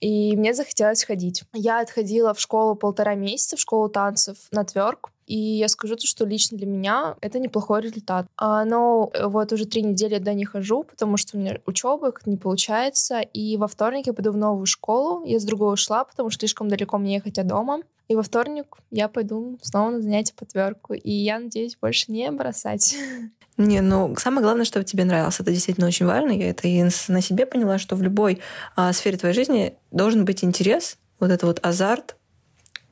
И 0.00 0.34
мне 0.36 0.54
захотелось 0.54 1.04
ходить. 1.04 1.44
Я 1.52 1.80
отходила 1.80 2.32
в 2.32 2.40
школу 2.40 2.74
полтора 2.74 3.14
месяца, 3.14 3.56
в 3.56 3.60
школу 3.60 3.88
танцев 3.88 4.36
на 4.50 4.64
тверк. 4.64 5.10
И 5.26 5.36
я 5.36 5.68
скажу 5.68 5.94
то, 5.94 6.06
что 6.06 6.24
лично 6.24 6.58
для 6.58 6.66
меня 6.66 7.16
это 7.20 7.38
неплохой 7.38 7.82
результат. 7.82 8.26
А, 8.36 8.64
но 8.64 9.12
вот 9.22 9.52
уже 9.52 9.64
три 9.64 9.82
недели 9.82 10.14
я 10.14 10.20
до 10.20 10.34
не 10.34 10.44
хожу, 10.44 10.82
потому 10.82 11.16
что 11.16 11.36
у 11.36 11.40
меня 11.40 11.58
учеба 11.66 12.12
не 12.26 12.36
получается. 12.36 13.20
И 13.20 13.56
во 13.56 13.68
вторник 13.68 14.06
я 14.06 14.12
пойду 14.12 14.32
в 14.32 14.36
новую 14.36 14.66
школу. 14.66 15.24
Я 15.24 15.38
с 15.38 15.44
другой 15.44 15.74
ушла, 15.74 16.04
потому 16.04 16.30
что 16.30 16.40
слишком 16.40 16.68
далеко 16.68 16.98
мне 16.98 17.14
ехать 17.14 17.38
от 17.38 17.46
дома. 17.46 17.80
И 18.10 18.16
во 18.16 18.24
вторник 18.24 18.76
я 18.90 19.06
пойду 19.06 19.56
снова 19.62 19.90
на 19.90 20.02
занятия 20.02 20.34
по 20.34 20.44
тверку. 20.44 20.94
И 20.94 21.12
я 21.12 21.38
надеюсь 21.38 21.76
больше 21.80 22.10
не 22.10 22.28
бросать. 22.32 22.96
Не, 23.56 23.80
ну 23.82 24.16
самое 24.16 24.42
главное, 24.42 24.64
чтобы 24.64 24.84
тебе 24.84 25.04
нравилось. 25.04 25.38
Это 25.38 25.52
действительно 25.52 25.86
очень 25.86 26.06
важно. 26.06 26.32
Я 26.32 26.50
это 26.50 26.66
и 26.66 26.82
на 26.82 27.20
себе 27.20 27.46
поняла, 27.46 27.78
что 27.78 27.94
в 27.94 28.02
любой 28.02 28.40
а, 28.74 28.92
сфере 28.92 29.16
твоей 29.16 29.34
жизни 29.34 29.74
должен 29.92 30.24
быть 30.24 30.42
интерес, 30.42 30.98
вот 31.20 31.30
этот 31.30 31.44
вот 31.44 31.60
азарт, 31.64 32.16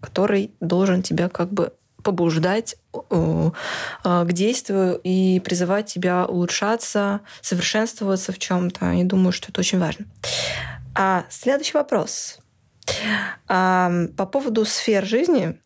который 0.00 0.52
должен 0.60 1.02
тебя 1.02 1.28
как 1.28 1.52
бы 1.52 1.72
побуждать 2.04 2.76
э, 3.10 3.50
к 4.04 4.32
действию 4.32 5.00
и 5.02 5.40
призывать 5.40 5.86
тебя 5.86 6.26
улучшаться, 6.26 7.22
совершенствоваться 7.40 8.30
в 8.30 8.38
чем-то. 8.38 8.92
И 8.92 9.02
думаю, 9.02 9.32
что 9.32 9.50
это 9.50 9.62
очень 9.62 9.80
важно. 9.80 10.06
А 10.94 11.24
следующий 11.28 11.76
вопрос. 11.76 12.38
По 13.46 14.26
поводу 14.30 14.64
сфер 14.64 15.04
жизни, 15.04 15.58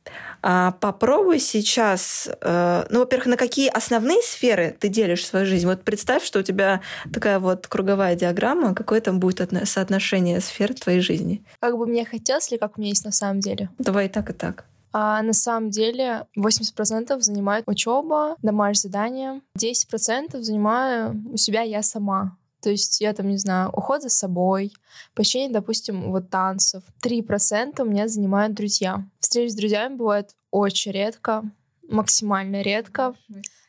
а, 0.42 0.72
попробуй 0.72 1.38
сейчас, 1.38 2.28
э, 2.40 2.84
ну, 2.90 3.00
во-первых, 3.00 3.26
на 3.26 3.36
какие 3.36 3.68
основные 3.68 4.20
сферы 4.22 4.76
ты 4.78 4.88
делишь 4.88 5.24
свою 5.24 5.46
жизнь? 5.46 5.66
Вот 5.66 5.84
представь, 5.84 6.24
что 6.24 6.40
у 6.40 6.42
тебя 6.42 6.80
такая 7.12 7.38
вот 7.38 7.68
круговая 7.68 8.16
диаграмма, 8.16 8.74
какое 8.74 9.00
там 9.00 9.20
будет 9.20 9.40
соотношение 9.68 10.40
сфер 10.40 10.74
твоей 10.74 11.00
жизни? 11.00 11.44
Как 11.60 11.78
бы 11.78 11.86
мне 11.86 12.04
хотелось 12.04 12.50
или 12.50 12.58
как 12.58 12.76
у 12.76 12.80
меня 12.80 12.90
есть 12.90 13.04
на 13.04 13.12
самом 13.12 13.38
деле? 13.38 13.70
Давай 13.78 14.06
и 14.06 14.08
так, 14.08 14.30
и 14.30 14.32
так. 14.32 14.64
А 14.92 15.22
на 15.22 15.32
самом 15.32 15.70
деле 15.70 16.26
80% 16.36 17.20
занимает 17.20 17.64
учеба, 17.66 18.36
домашние 18.42 18.90
задания, 18.90 19.40
10% 19.58 20.40
занимаю 20.42 21.22
у 21.32 21.36
себя 21.36 21.62
я 21.62 21.82
сама. 21.82 22.36
То 22.62 22.70
есть 22.70 23.00
я 23.00 23.12
там, 23.12 23.28
не 23.28 23.38
знаю, 23.38 23.70
уход 23.70 24.02
за 24.02 24.08
собой, 24.08 24.72
посещение, 25.14 25.50
допустим, 25.50 26.12
вот 26.12 26.30
танцев. 26.30 26.84
3% 27.02 27.82
у 27.82 27.84
меня 27.84 28.06
занимают 28.08 28.54
друзья. 28.54 29.04
Встречи 29.18 29.50
с 29.50 29.56
друзьями 29.56 29.96
бывает 29.96 30.34
очень 30.50 30.92
редко, 30.92 31.42
максимально 31.88 32.62
редко. 32.62 33.14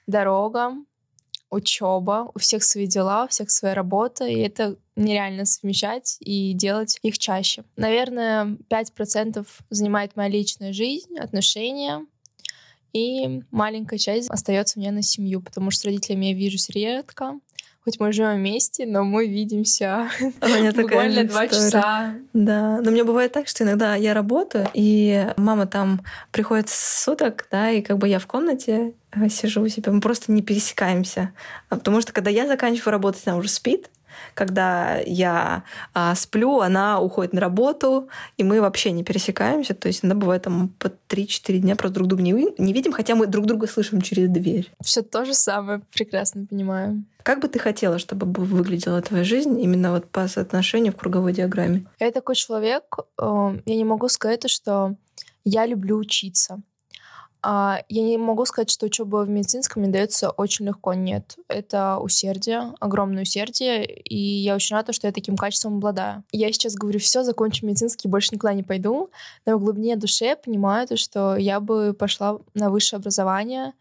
Дорога, 0.06 0.76
учеба, 1.50 2.30
у 2.36 2.40
всех 2.40 2.64
свои 2.64 2.86
дела, 2.86 3.26
у 3.26 3.28
всех 3.28 3.50
своя 3.50 3.74
работа, 3.74 4.26
и 4.26 4.38
это 4.40 4.78
нереально 4.96 5.46
совмещать 5.46 6.18
и 6.20 6.54
делать 6.54 7.00
их 7.02 7.18
чаще. 7.18 7.64
Наверное, 7.76 8.58
5% 8.70 9.48
занимает 9.70 10.16
моя 10.16 10.30
личная 10.30 10.72
жизнь, 10.72 11.18
отношения, 11.18 12.06
и 12.92 13.42
маленькая 13.50 13.98
часть 13.98 14.30
остается 14.30 14.78
мне 14.78 14.92
на 14.92 15.02
семью, 15.02 15.42
потому 15.42 15.72
что 15.72 15.82
с 15.82 15.86
родителями 15.86 16.28
я 16.28 16.34
вижусь 16.34 16.70
редко, 16.70 17.40
хоть 17.84 18.00
мы 18.00 18.12
живем 18.14 18.36
вместе, 18.36 18.86
но 18.86 19.04
мы 19.04 19.28
видимся 19.28 20.10
а 20.42 20.72
буквально 20.74 21.26
два 21.26 21.48
часа. 21.48 22.16
Да, 22.34 22.80
но 22.82 22.92
мне 22.92 23.04
бывает 23.04 23.32
так, 23.32 23.48
что 23.48 23.64
иногда 23.64 23.96
я 23.96 24.14
работаю, 24.14 24.68
и 24.74 25.28
мама 25.38 25.68
там 25.68 26.02
приходит 26.32 26.70
с 26.70 27.04
суток, 27.04 27.48
да, 27.52 27.70
и 27.70 27.82
как 27.82 27.98
бы 27.98 28.08
я 28.08 28.20
в 28.20 28.28
комнате 28.28 28.94
э, 29.12 29.30
сижу 29.30 29.62
у 29.62 29.68
себя, 29.68 29.92
мы 29.92 30.02
просто 30.02 30.32
не 30.32 30.42
пересекаемся. 30.42 31.34
А 31.70 31.76
потому 31.76 32.02
что 32.02 32.14
когда 32.14 32.30
я 32.30 32.48
заканчиваю 32.48 32.94
работать, 32.94 33.24
она 33.26 33.38
уже 33.38 33.50
спит, 33.50 33.90
когда 34.34 35.00
я 35.06 35.64
а, 35.94 36.16
сплю, 36.16 36.60
она 36.60 37.00
уходит 37.00 37.34
на 37.34 37.42
работу, 37.42 38.10
и 38.38 38.44
мы 38.44 38.62
вообще 38.62 38.92
не 38.92 39.04
пересекаемся. 39.04 39.74
То 39.74 39.88
есть 39.88 40.04
она 40.04 40.16
бывает 40.16 40.44
там 40.44 40.70
по 40.80 40.88
3-4 40.88 41.58
дня 41.60 41.76
просто 41.76 41.96
друг 41.96 42.08
друга 42.08 42.24
не, 42.24 42.32
не 42.58 42.74
видим, 42.74 42.92
хотя 42.92 43.16
мы 43.16 43.28
друг 43.28 43.46
друга 43.46 43.68
слышим 43.68 44.02
через 44.02 44.30
дверь. 44.30 44.72
Все 44.82 45.02
то 45.02 45.26
же 45.26 45.34
самое, 45.34 45.82
прекрасно 45.94 46.46
понимаю. 46.46 47.04
Как 47.24 47.40
бы 47.40 47.48
ты 47.48 47.58
хотела, 47.58 48.00
чтобы 48.00 48.28
выглядела 48.28 49.02
твоя 49.02 49.24
жизнь 49.24 49.60
именно 49.62 49.92
вот 49.92 50.10
по 50.10 50.28
соотношению 50.28 50.92
в 50.92 50.98
круговой 50.98 51.34
диаграмме? 51.34 51.86
Я 52.00 52.12
такой 52.12 52.36
человек, 52.36 52.84
э, 53.22 53.60
я 53.66 53.76
не 53.76 53.86
могу 53.86 54.10
сказать, 54.10 54.50
что 54.50 54.96
я 55.46 55.66
люблю 55.66 55.98
учиться. 55.98 56.62
А, 57.46 57.82
я 57.90 58.04
не 58.04 58.18
могу 58.18 58.46
сказать, 58.46 58.72
что 58.72 58.86
учеба 58.86 59.18
в 59.26 59.30
медицинском 59.30 59.84
мне 59.84 59.92
дается 59.92 60.30
очень 60.30 60.66
легко. 60.66 60.94
Нет, 60.94 61.36
это 61.50 61.98
усердие, 62.00 62.74
огромное 62.80 63.24
усердие, 63.24 63.86
и 63.86 64.18
я 64.18 64.56
очень 64.56 64.78
рада, 64.78 64.94
что 64.94 65.08
я 65.08 65.14
таким 65.14 65.36
качеством 65.36 65.76
обладаю. 65.76 66.24
Я 66.32 66.52
сейчас 66.54 66.76
говорю, 66.76 67.00
все, 67.00 67.24
закончу 67.24 67.66
медицинский, 67.66 68.08
больше 68.08 68.30
никуда 68.32 68.54
не 68.54 68.64
пойду, 68.64 69.10
но 69.46 69.58
в 69.58 69.62
глубине 69.62 69.98
души 69.98 70.24
я 70.24 70.38
понимаю, 70.38 70.88
что 70.96 71.36
я 71.36 71.60
бы 71.60 71.94
пошла 71.94 72.40
на 72.54 72.70
высшее 72.70 73.00
образование, 73.00 73.74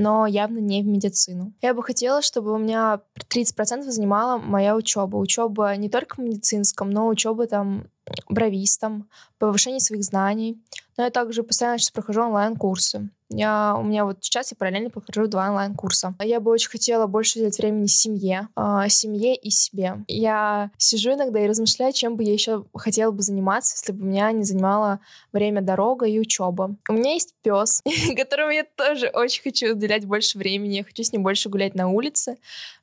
но 0.00 0.26
явно 0.26 0.60
не 0.60 0.82
в 0.82 0.86
медицину. 0.86 1.52
Я 1.60 1.74
бы 1.74 1.82
хотела, 1.82 2.22
чтобы 2.22 2.54
у 2.54 2.58
меня 2.58 3.02
30% 3.28 3.82
занимала 3.82 4.38
моя 4.38 4.74
учеба. 4.74 5.18
Учеба 5.18 5.76
не 5.76 5.90
только 5.90 6.14
в 6.14 6.18
медицинском, 6.18 6.88
но 6.88 7.06
учеба 7.06 7.46
там 7.46 7.84
бровистом, 8.30 9.10
повышение 9.38 9.78
своих 9.78 10.02
знаний. 10.02 10.58
Но 10.96 11.04
я 11.04 11.10
также 11.10 11.42
постоянно 11.42 11.76
сейчас 11.78 11.90
прохожу 11.90 12.22
онлайн-курсы. 12.22 13.10
Я, 13.30 13.76
у 13.78 13.84
меня 13.84 14.04
вот 14.04 14.18
сейчас 14.20 14.50
я 14.50 14.56
параллельно 14.56 14.90
прохожу 14.90 15.28
два 15.28 15.48
онлайн-курса. 15.48 16.16
Я 16.20 16.40
бы 16.40 16.50
очень 16.50 16.68
хотела 16.68 17.06
больше 17.06 17.38
уделять 17.38 17.58
времени 17.58 17.86
семье, 17.86 18.48
э, 18.56 18.88
семье 18.88 19.36
и 19.36 19.50
себе. 19.50 20.04
Я 20.08 20.70
сижу 20.78 21.14
иногда 21.14 21.40
и 21.40 21.46
размышляю, 21.46 21.92
чем 21.92 22.16
бы 22.16 22.24
я 22.24 22.32
еще 22.32 22.64
хотела 22.74 23.12
бы 23.12 23.22
заниматься, 23.22 23.76
если 23.76 23.92
бы 23.92 24.04
меня 24.04 24.32
не 24.32 24.42
занимала 24.42 25.00
время 25.32 25.62
дорога 25.62 26.06
и 26.06 26.18
учеба. 26.18 26.76
У 26.88 26.92
меня 26.92 27.12
есть 27.12 27.34
пес, 27.42 27.82
которому 28.16 28.50
я 28.50 28.64
тоже 28.64 29.08
очень 29.08 29.42
хочу 29.42 29.72
уделять 29.74 30.04
больше 30.06 30.36
времени. 30.36 30.76
Я 30.76 30.84
хочу 30.84 31.04
с 31.04 31.12
ним 31.12 31.22
больше 31.22 31.48
гулять 31.48 31.74
на 31.76 31.88
улице, 31.88 32.36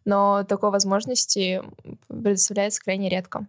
но 0.05 0.45
такой 0.47 0.71
возможности 0.71 1.61
предоставляется 2.07 2.81
крайне 2.81 3.09
редко. 3.09 3.47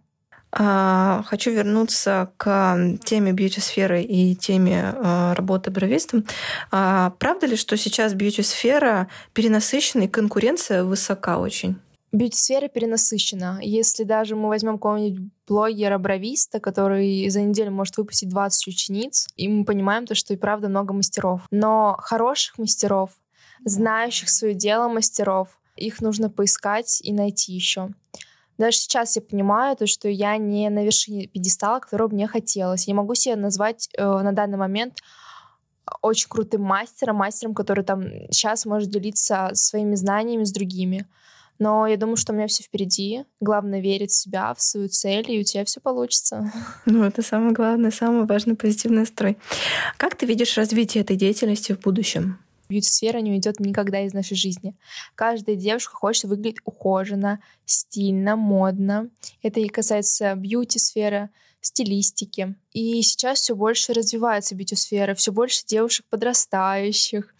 А, 0.51 1.23
хочу 1.27 1.51
вернуться 1.51 2.31
к 2.37 2.97
теме 3.03 3.31
бьюти-сферы 3.33 4.01
и 4.01 4.35
теме 4.35 4.93
а, 4.95 5.35
работы 5.35 5.69
бровистом. 5.71 6.25
А, 6.71 7.11
правда 7.19 7.45
ли, 7.45 7.55
что 7.55 7.77
сейчас 7.77 8.13
бьюти-сфера 8.13 9.07
перенасыщена 9.33 10.03
и 10.03 10.07
конкуренция 10.07 10.83
высока 10.83 11.37
очень? 11.37 11.77
бьюти-сфера 12.11 12.67
перенасыщена. 12.67 13.59
Если 13.61 14.03
даже 14.03 14.35
мы 14.35 14.47
возьмем 14.47 14.73
какого-нибудь 14.77 15.31
блогера-бровиста, 15.47 16.59
который 16.59 17.29
за 17.29 17.41
неделю 17.41 17.71
может 17.71 17.97
выпустить 17.97 18.29
20 18.29 18.67
учениц, 18.67 19.27
и 19.35 19.47
мы 19.47 19.65
понимаем 19.65 20.05
то, 20.05 20.15
что 20.15 20.33
и 20.33 20.37
правда 20.37 20.69
много 20.69 20.93
мастеров. 20.93 21.41
Но 21.51 21.95
хороших 21.99 22.57
мастеров, 22.57 23.11
знающих 23.63 24.29
свое 24.29 24.53
дело 24.53 24.87
мастеров, 24.87 25.59
их 25.75 26.01
нужно 26.01 26.29
поискать 26.29 26.99
и 27.03 27.13
найти 27.13 27.53
еще. 27.53 27.89
Даже 28.59 28.77
сейчас 28.77 29.15
я 29.15 29.21
понимаю, 29.21 29.77
то, 29.77 29.87
что 29.87 30.09
я 30.09 30.37
не 30.37 30.69
на 30.69 30.83
вершине 30.83 31.27
пьедестала, 31.27 31.79
которого 31.79 32.09
мне 32.09 32.27
хотелось. 32.27 32.87
Я 32.87 32.93
могу 32.93 33.15
себя 33.15 33.37
назвать 33.37 33.89
э, 33.97 34.03
на 34.03 34.33
данный 34.33 34.57
момент 34.57 34.99
очень 36.01 36.27
крутым 36.27 36.61
мастером, 36.63 37.15
мастером, 37.15 37.55
который 37.55 37.85
там 37.85 38.03
сейчас 38.29 38.65
может 38.65 38.89
делиться 38.89 39.49
своими 39.53 39.95
знаниями 39.95 40.43
с 40.43 40.51
другими. 40.51 41.07
Но 41.57 41.87
я 41.87 41.95
думаю, 41.95 42.17
что 42.17 42.33
у 42.33 42.35
меня 42.35 42.47
все 42.47 42.63
впереди. 42.63 43.23
Главное 43.39 43.79
верить 43.79 44.11
в 44.11 44.15
себя, 44.15 44.53
в 44.53 44.61
свою 44.61 44.89
цель, 44.89 45.31
и 45.31 45.39
у 45.39 45.43
тебя 45.43 45.63
все 45.63 45.79
получится. 45.79 46.51
Ну, 46.85 47.03
это 47.03 47.21
самое 47.21 47.53
главное, 47.53 47.91
самый 47.91 48.25
важный 48.25 48.55
позитивный 48.55 48.99
настрой. 48.99 49.37
Как 49.97 50.15
ты 50.15 50.25
видишь 50.25 50.57
развитие 50.57 51.03
этой 51.03 51.15
деятельности 51.15 51.71
в 51.71 51.79
будущем? 51.79 52.39
Бьюти-сфера 52.69 53.17
не 53.17 53.31
уйдет 53.31 53.59
никогда 53.59 54.01
из 54.01 54.13
нашей 54.13 54.35
жизни. 54.37 54.75
Каждая 55.15 55.55
девушка 55.55 55.95
хочет 55.95 56.25
выглядеть 56.25 56.59
ухоженно, 56.65 57.41
стильно, 57.65 58.35
модно. 58.35 59.09
Это 59.41 59.59
и 59.59 59.67
касается 59.67 60.35
бьюти-сферы, 60.35 61.29
стилистики. 61.61 62.55
И 62.71 63.01
сейчас 63.01 63.39
все 63.39 63.55
больше 63.55 63.93
развивается 63.93 64.55
бьюти-сфера, 64.55 65.13
все 65.15 65.31
больше 65.31 65.65
девушек 65.65 66.05
подрастающих. 66.09 67.33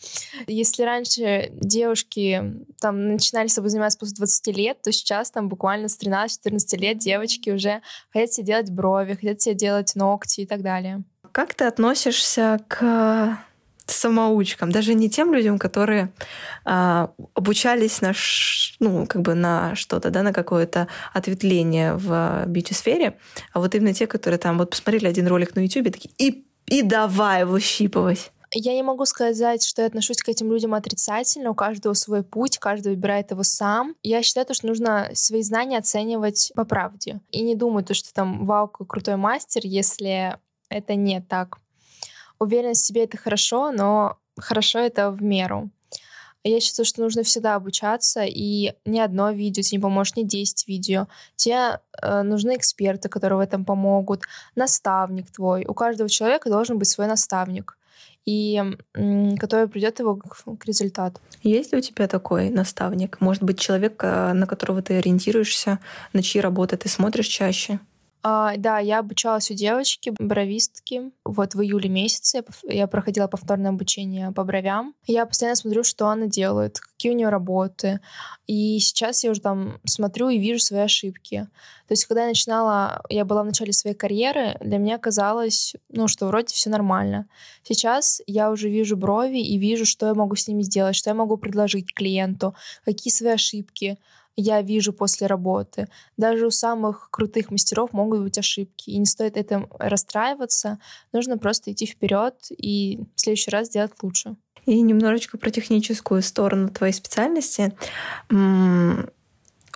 Если 0.47 0.83
раньше 0.83 1.49
девушки 1.53 2.65
там 2.81 3.09
начинали 3.13 3.47
с 3.47 3.53
собой 3.53 3.69
заниматься 3.69 3.99
после 3.99 4.15
20 4.15 4.47
лет, 4.57 4.81
то 4.81 4.91
сейчас 4.91 5.31
там 5.31 5.47
буквально 5.47 5.87
с 5.87 5.99
13-14 5.99 6.77
лет 6.77 6.97
девочки 6.97 7.49
уже 7.51 7.81
хотят 8.11 8.33
себе 8.33 8.47
делать 8.47 8.71
брови, 8.71 9.13
хотят 9.13 9.41
себе 9.41 9.55
делать 9.55 9.95
ногти 9.95 10.41
и 10.41 10.45
так 10.45 10.61
далее. 10.63 11.03
Как 11.31 11.53
ты 11.53 11.65
относишься 11.65 12.59
к 12.67 13.39
самоучкам, 13.91 14.71
даже 14.71 14.93
не 14.93 15.09
тем 15.09 15.33
людям, 15.33 15.57
которые 15.57 16.11
а, 16.65 17.11
обучались 17.33 18.01
на, 18.01 18.13
ну, 18.79 19.05
как 19.05 19.21
бы 19.21 19.33
на 19.33 19.75
что-то, 19.75 20.09
да, 20.09 20.23
на 20.23 20.33
какое-то 20.33 20.87
ответвление 21.13 21.95
в 21.95 22.45
бьюти-сфере, 22.47 23.17
а 23.53 23.59
вот 23.59 23.75
именно 23.75 23.93
те, 23.93 24.07
которые 24.07 24.39
там 24.39 24.57
вот 24.57 24.71
посмотрели 24.71 25.07
один 25.07 25.27
ролик 25.27 25.55
на 25.55 25.61
YouTube, 25.61 25.91
такие 25.91 26.11
и, 26.17 26.45
и 26.67 26.81
давай 26.81 27.41
его 27.41 27.59
щиповать. 27.59 28.31
Я 28.51 28.73
не 28.73 28.81
могу 28.81 29.05
сказать, 29.05 29.63
что 29.65 29.83
я 29.83 29.87
отношусь 29.87 30.17
к 30.17 30.29
этим 30.29 30.51
людям 30.51 30.73
отрицательно. 30.73 31.51
У 31.51 31.55
каждого 31.55 31.93
свой 31.93 32.23
путь, 32.23 32.57
каждый 32.57 32.93
выбирает 32.93 33.29
его 33.29 33.43
сам. 33.43 33.95
Я 34.01 34.23
считаю, 34.23 34.47
что 34.51 34.67
нужно 34.67 35.09
свои 35.13 35.43
знания 35.43 35.77
оценивать 35.77 36.51
по 36.55 36.65
правде. 36.65 37.21
И 37.29 37.43
не 37.43 37.55
думать, 37.55 37.95
что 37.95 38.11
там 38.11 38.47
вау, 38.47 38.67
какой 38.67 38.87
крутой 38.87 39.17
мастер, 39.17 39.61
если 39.65 40.37
это 40.69 40.95
не 40.95 41.21
так 41.21 41.59
уверенность 42.39 42.83
в 42.83 42.85
себе— 42.85 43.03
это 43.05 43.17
хорошо, 43.17 43.71
но 43.71 44.17
хорошо 44.37 44.79
это 44.79 45.11
в 45.11 45.21
меру. 45.21 45.69
Я 46.43 46.61
считаю, 46.61 46.85
что 46.85 47.01
нужно 47.01 47.23
всегда 47.23 47.55
обучаться, 47.55 48.23
и 48.23 48.73
ни 48.85 48.99
одно 48.99 49.31
видео 49.31 49.61
тебе 49.61 49.77
не 49.77 49.81
поможет, 49.81 50.15
ни 50.15 50.23
10 50.23 50.67
видео. 50.67 51.07
Тебе 51.35 51.79
э, 52.01 52.21
нужны 52.21 52.55
эксперты, 52.55 53.09
которые 53.09 53.37
в 53.37 53.41
этом 53.41 53.65
помогут, 53.65 54.23
наставник 54.55 55.29
твой. 55.31 55.65
У 55.67 55.73
каждого 55.73 56.09
человека 56.09 56.49
должен 56.49 56.79
быть 56.79 56.87
свой 56.87 57.07
наставник, 57.07 57.77
и 58.25 58.63
м, 58.95 59.37
который 59.37 59.67
придет 59.67 59.99
его 59.99 60.15
к, 60.15 60.43
к 60.57 60.65
результату. 60.65 61.19
Есть 61.43 61.73
ли 61.73 61.77
у 61.77 61.81
тебя 61.81 62.07
такой 62.07 62.49
наставник? 62.49 63.19
Может 63.19 63.43
быть, 63.43 63.59
человек, 63.59 64.01
э, 64.01 64.31
на 64.31 64.47
которого 64.47 64.81
ты 64.81 64.97
ориентируешься, 64.97 65.79
на 66.13 66.23
чьи 66.23 66.39
работы 66.39 66.77
ты 66.77 66.87
смотришь 66.87 67.27
чаще? 67.27 67.79
А, 68.21 68.57
да, 68.57 68.79
я 68.79 68.99
обучалась 68.99 69.49
у 69.49 69.53
девочки, 69.53 70.13
бровистки. 70.19 71.11
Вот 71.23 71.55
в 71.55 71.61
июле 71.61 71.89
месяце 71.89 72.43
я 72.63 72.87
проходила 72.87 73.27
повторное 73.27 73.71
обучение 73.71 74.31
по 74.31 74.43
бровям. 74.43 74.93
Я 75.07 75.25
постоянно 75.25 75.55
смотрю, 75.55 75.83
что 75.83 76.07
она 76.07 76.27
делает, 76.27 76.79
какие 76.79 77.13
у 77.13 77.15
нее 77.15 77.29
работы. 77.29 78.01
И 78.45 78.79
сейчас 78.79 79.23
я 79.23 79.31
уже 79.31 79.39
там 79.39 79.79
смотрю 79.85 80.29
и 80.29 80.37
вижу 80.37 80.59
свои 80.59 80.81
ошибки. 80.81 81.47
То 81.87 81.93
есть, 81.93 82.05
когда 82.05 82.23
я 82.23 82.27
начинала, 82.27 83.01
я 83.09 83.23
была 83.23 83.43
в 83.43 83.45
начале 83.45 83.71
своей 83.71 83.95
карьеры, 83.95 84.57
для 84.59 84.77
меня 84.77 84.97
казалось, 84.97 85.75
ну, 85.89 86.07
что 86.07 86.27
вроде 86.27 86.53
все 86.53 86.69
нормально. 86.69 87.27
Сейчас 87.63 88.21
я 88.27 88.51
уже 88.51 88.69
вижу 88.69 88.97
брови 88.97 89.39
и 89.39 89.57
вижу, 89.57 89.85
что 89.85 90.07
я 90.07 90.13
могу 90.13 90.35
с 90.35 90.47
ними 90.47 90.61
сделать, 90.61 90.95
что 90.95 91.09
я 91.09 91.13
могу 91.13 91.37
предложить 91.37 91.93
клиенту, 91.93 92.53
какие 92.83 93.13
свои 93.13 93.31
ошибки 93.31 93.97
я 94.39 94.61
вижу 94.61 94.93
после 94.93 95.27
работы. 95.27 95.87
Даже 96.17 96.47
у 96.47 96.51
самых 96.51 97.09
крутых 97.11 97.51
мастеров 97.51 97.93
могут 97.93 98.21
быть 98.21 98.37
ошибки, 98.37 98.89
и 98.89 98.97
не 98.97 99.05
стоит 99.05 99.37
этим 99.37 99.67
расстраиваться. 99.79 100.79
Нужно 101.13 101.37
просто 101.37 101.71
идти 101.71 101.85
вперед 101.85 102.35
и 102.49 102.99
в 103.15 103.21
следующий 103.21 103.51
раз 103.51 103.67
сделать 103.67 103.91
лучше. 104.01 104.35
И 104.65 104.81
немножечко 104.81 105.37
про 105.37 105.49
техническую 105.49 106.21
сторону 106.21 106.69
твоей 106.69 106.93
специальности. 106.93 107.73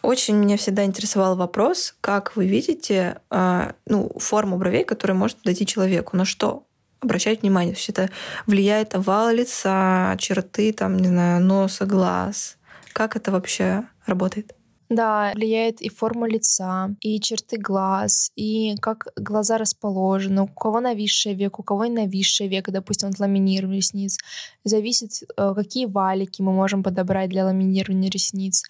Очень 0.04 0.36
меня 0.36 0.58
всегда 0.58 0.84
интересовал 0.84 1.38
вопрос, 1.38 1.96
как 2.02 2.36
вы 2.36 2.46
видите 2.46 3.22
а, 3.30 3.74
ну, 3.86 4.12
форму 4.18 4.58
бровей, 4.58 4.84
которая 4.84 5.18
может 5.18 5.38
подойти 5.38 5.66
человеку, 5.66 6.18
на 6.18 6.26
что 6.26 6.66
обращать 7.00 7.42
внимание. 7.42 7.74
То 7.74 7.80
есть 7.80 7.90
это 7.90 8.10
влияет 8.46 8.96
овал 8.96 9.30
лица, 9.30 10.16
черты, 10.20 10.74
там, 10.74 10.98
не 10.98 11.08
знаю, 11.08 11.42
носа, 11.44 11.86
глаз. 11.86 12.58
Как 12.92 13.16
это 13.16 13.32
вообще 13.32 13.86
работает? 14.06 14.56
Да, 14.90 15.32
влияет 15.34 15.82
и 15.82 15.90
форма 15.90 16.28
лица, 16.28 16.96
и 17.00 17.20
черты 17.20 17.58
глаз, 17.58 18.32
и 18.36 18.76
как 18.80 19.08
глаза 19.16 19.58
расположены, 19.58 20.44
у 20.44 20.48
кого 20.48 20.82
нависший 20.82 21.34
век, 21.34 21.60
у 21.60 21.64
кого 21.64 21.86
и 21.86 21.90
нависший 21.90 22.48
век, 22.48 22.70
допустим, 22.70 23.10
от 23.10 23.20
ламинирования 23.20 23.80
ресниц. 23.80 24.20
Зависит, 24.64 25.24
э, 25.36 25.54
какие 25.56 25.86
валики 25.88 26.42
мы 26.42 26.52
можем 26.52 26.84
подобрать 26.84 27.30
для 27.30 27.46
ламинирования 27.46 28.12
ресниц 28.12 28.64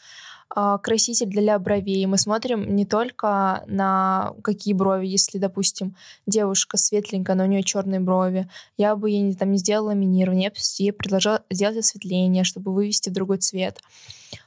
а, 0.56 0.78
краситель 0.78 1.28
для 1.28 1.58
бровей. 1.58 2.06
Мы 2.06 2.18
смотрим 2.18 2.76
не 2.76 2.86
только 2.86 3.64
на 3.68 4.34
какие 4.44 4.74
брови, 4.74 5.08
если, 5.08 5.40
допустим, 5.40 5.96
девушка 6.28 6.78
светленькая, 6.78 7.36
но 7.36 7.44
у 7.44 7.48
нее 7.48 7.64
черные 7.64 8.00
брови, 8.00 8.48
я 8.78 8.96
бы 8.96 9.10
ей 9.10 9.34
там 9.34 9.52
не 9.52 9.58
сделала 9.58 9.88
ламинирование, 9.88 10.46
я 10.46 10.50
бы 10.52 10.58
ей 10.78 10.94
предложила 10.94 11.44
сделать 11.50 11.78
осветление, 11.78 12.44
чтобы 12.44 12.72
вывести 12.72 13.10
в 13.10 13.14
другой 13.14 13.40
цвет. 13.40 13.82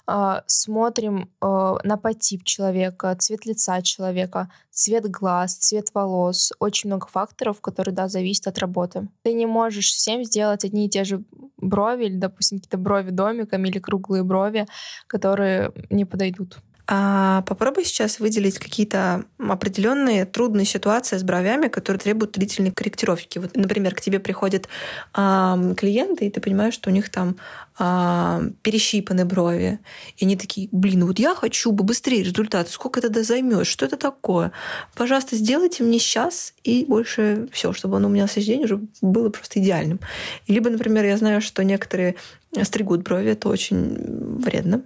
А, 0.07 0.43
смотрим 0.47 1.31
а, 1.41 1.79
на 1.85 1.97
подтип 1.97 2.45
человека, 2.45 3.15
цвет 3.19 3.47
лица 3.47 3.83
человека, 3.83 4.51
цвет 4.71 5.11
глаз, 5.11 5.57
цвет 5.57 5.89
волос. 5.95 6.53
Очень 6.59 6.91
много 6.91 7.07
факторов, 7.07 7.61
которые, 7.61 7.95
да, 7.95 8.09
зависят 8.09 8.47
от 8.47 8.59
работы. 8.59 9.09
Ты 9.23 9.33
не 9.33 9.47
можешь 9.47 9.91
всем 9.91 10.25
сделать 10.25 10.65
одни 10.65 10.87
и 10.87 10.91
те 10.91 11.05
же 11.05 11.23
брови, 11.57 12.07
или, 12.07 12.17
допустим, 12.17 12.59
какие-то 12.59 12.79
брови 12.79 13.11
домиками 13.11 13.69
или 13.69 13.79
круглые 13.79 14.23
брови, 14.23 14.67
которые 15.07 15.73
не 15.91 16.05
подойдут. 16.05 16.59
А 16.89 17.43
попробуй 17.43 17.85
сейчас 17.85 18.21
выделить 18.21 18.61
какие-то 18.61 19.25
определенные 19.39 20.25
трудные 20.25 20.65
ситуации 20.65 21.17
с 21.17 21.25
бровями, 21.25 21.67
которые 21.67 21.99
требуют 21.99 22.33
длительной 22.33 22.71
корректировки. 22.71 23.39
Вот, 23.41 23.57
например, 23.57 23.93
к 23.95 24.01
тебе 24.01 24.21
приходят 24.21 24.69
э, 25.17 25.75
клиенты, 25.77 26.27
и 26.27 26.31
ты 26.31 26.41
понимаешь, 26.41 26.75
что 26.75 26.91
у 26.91 26.93
них 26.93 27.11
там 27.11 27.39
э, 27.79 28.51
перещипаны 28.63 29.25
брови. 29.25 29.79
И 30.17 30.25
они 30.25 30.37
такие, 30.37 30.69
блин, 30.73 31.07
вот 31.07 31.19
я 31.19 31.35
хочу 31.35 31.73
бы 31.73 31.85
быстрее 31.85 32.23
результат. 32.23 32.69
Сколько 32.69 33.01
это 33.01 33.23
займет? 33.23 33.67
Что 33.67 33.87
это 33.87 33.97
такое? 33.97 34.53
Пожалуйста, 34.95 35.37
сделайте 35.37 35.85
мне 35.85 35.99
сейчас 35.99 36.55
и 36.65 36.85
больше 36.85 37.49
все, 37.53 37.73
чтобы 37.73 37.97
оно 37.97 38.09
у 38.09 38.11
меня 38.11 38.27
на 38.27 38.43
день 38.43 38.65
уже 38.65 38.81
было 39.01 39.31
просто 39.31 39.61
идеальным. 39.61 40.01
Либо, 40.49 40.71
например, 40.71 41.05
я 41.05 41.17
знаю, 41.17 41.41
что 41.41 41.65
некоторые 41.65 42.17
стригут 42.63 43.03
брови, 43.03 43.33
это 43.33 43.49
очень 43.49 44.39
вредно, 44.39 44.83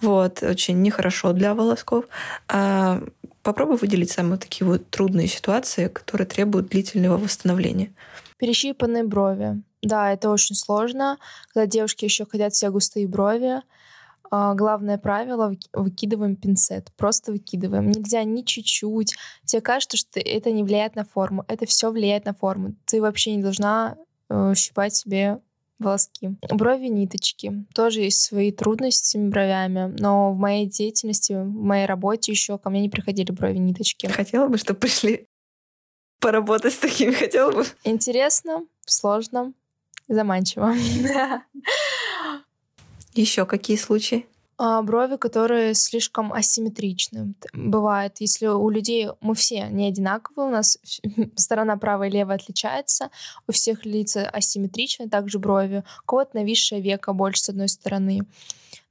вот, 0.00 0.42
очень 0.42 0.82
нехорошо 0.82 1.32
для 1.32 1.54
волосков. 1.54 2.06
А 2.48 3.02
попробуй 3.42 3.76
выделить 3.76 4.10
самые 4.10 4.38
такие 4.38 4.66
вот 4.66 4.88
трудные 4.90 5.28
ситуации, 5.28 5.88
которые 5.88 6.26
требуют 6.26 6.68
длительного 6.68 7.18
восстановления. 7.18 7.92
Перещипанные 8.38 9.04
брови. 9.04 9.62
Да, 9.82 10.12
это 10.12 10.30
очень 10.30 10.54
сложно, 10.54 11.18
когда 11.52 11.66
девушки 11.66 12.04
еще 12.04 12.24
хотят 12.24 12.54
себе 12.54 12.70
густые 12.70 13.08
брови. 13.08 13.62
А, 14.30 14.54
главное 14.54 14.96
правило— 14.96 15.54
выкидываем 15.74 16.36
пинцет. 16.36 16.90
Просто 16.96 17.32
выкидываем. 17.32 17.90
Нельзя 17.90 18.24
ни 18.24 18.42
чуть-чуть. 18.42 19.14
Тебе 19.44 19.60
кажется, 19.60 19.96
что 19.96 20.20
это 20.20 20.50
не 20.52 20.62
влияет 20.62 20.94
на 20.96 21.04
форму. 21.04 21.44
Это 21.48 21.66
все 21.66 21.90
влияет 21.90 22.24
на 22.24 22.32
форму. 22.32 22.74
Ты 22.86 23.02
вообще 23.02 23.36
не 23.36 23.42
должна 23.42 23.98
э, 24.30 24.54
щипать 24.56 24.94
себе 24.94 25.40
волоски. 25.78 26.30
Брови 26.48 26.86
ниточки. 26.86 27.66
Тоже 27.74 28.00
есть 28.00 28.22
свои 28.22 28.52
трудности 28.52 29.04
с 29.04 29.10
этими 29.10 29.28
бровями, 29.28 29.94
но 29.98 30.32
в 30.32 30.36
моей 30.38 30.66
деятельности, 30.66 31.32
в 31.32 31.44
моей 31.44 31.86
работе 31.86 32.32
еще 32.32 32.56
ко 32.56 32.70
мне 32.70 32.80
не 32.80 32.88
приходили 32.88 33.32
брови 33.32 33.58
ниточки. 33.58 34.06
Хотела 34.06 34.48
бы, 34.48 34.56
чтобы 34.56 34.80
пришли 34.80 35.26
поработать 36.20 36.72
с 36.72 36.78
такими, 36.78 37.12
хотела 37.12 37.50
бы. 37.50 37.66
Интересно, 37.84 38.64
сложно, 38.86 39.52
заманчиво. 40.14 40.74
Еще 43.14 43.44
какие 43.44 43.76
случаи? 43.76 44.26
А, 44.58 44.80
брови, 44.82 45.16
которые 45.16 45.74
слишком 45.74 46.32
асимметричны. 46.32 47.34
Бывает, 47.52 48.16
если 48.20 48.46
у 48.46 48.70
людей 48.70 49.08
мы 49.20 49.34
все 49.34 49.66
не 49.68 49.88
одинаковые, 49.88 50.48
у 50.48 50.52
нас 50.52 50.78
сторона 51.36 51.76
правая 51.76 52.08
и 52.08 52.12
левая 52.12 52.36
отличается, 52.36 53.10
у 53.48 53.52
всех 53.52 53.84
лица 53.84 54.28
асимметричны, 54.28 55.08
также 55.08 55.38
брови, 55.38 55.82
у 56.04 56.06
кого-то 56.06 56.36
нависшее 56.36 56.80
века 56.80 57.12
больше 57.12 57.42
с 57.42 57.48
одной 57.48 57.68
стороны. 57.68 58.20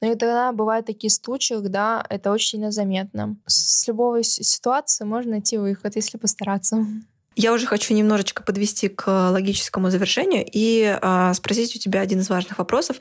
Но 0.01 0.07
иногда 0.07 0.51
бывают 0.51 0.87
такие 0.87 1.09
случаи, 1.11 1.53
когда 1.53 2.05
это 2.09 2.31
очень 2.31 2.49
сильно 2.49 2.71
заметно. 2.71 3.37
С 3.45 3.87
любой 3.87 4.23
ситуации 4.23 5.05
можно 5.05 5.31
найти 5.31 5.57
выход, 5.57 5.95
если 5.95 6.17
постараться. 6.17 6.85
Я 7.35 7.53
уже 7.53 7.65
хочу 7.65 7.93
немножечко 7.93 8.43
подвести 8.43 8.89
к 8.89 9.07
логическому 9.29 9.89
завершению 9.89 10.45
и 10.51 10.97
э, 11.01 11.33
спросить 11.33 11.75
у 11.75 11.79
тебя 11.79 12.01
один 12.01 12.19
из 12.19 12.29
важных 12.29 12.57
вопросов. 12.57 12.97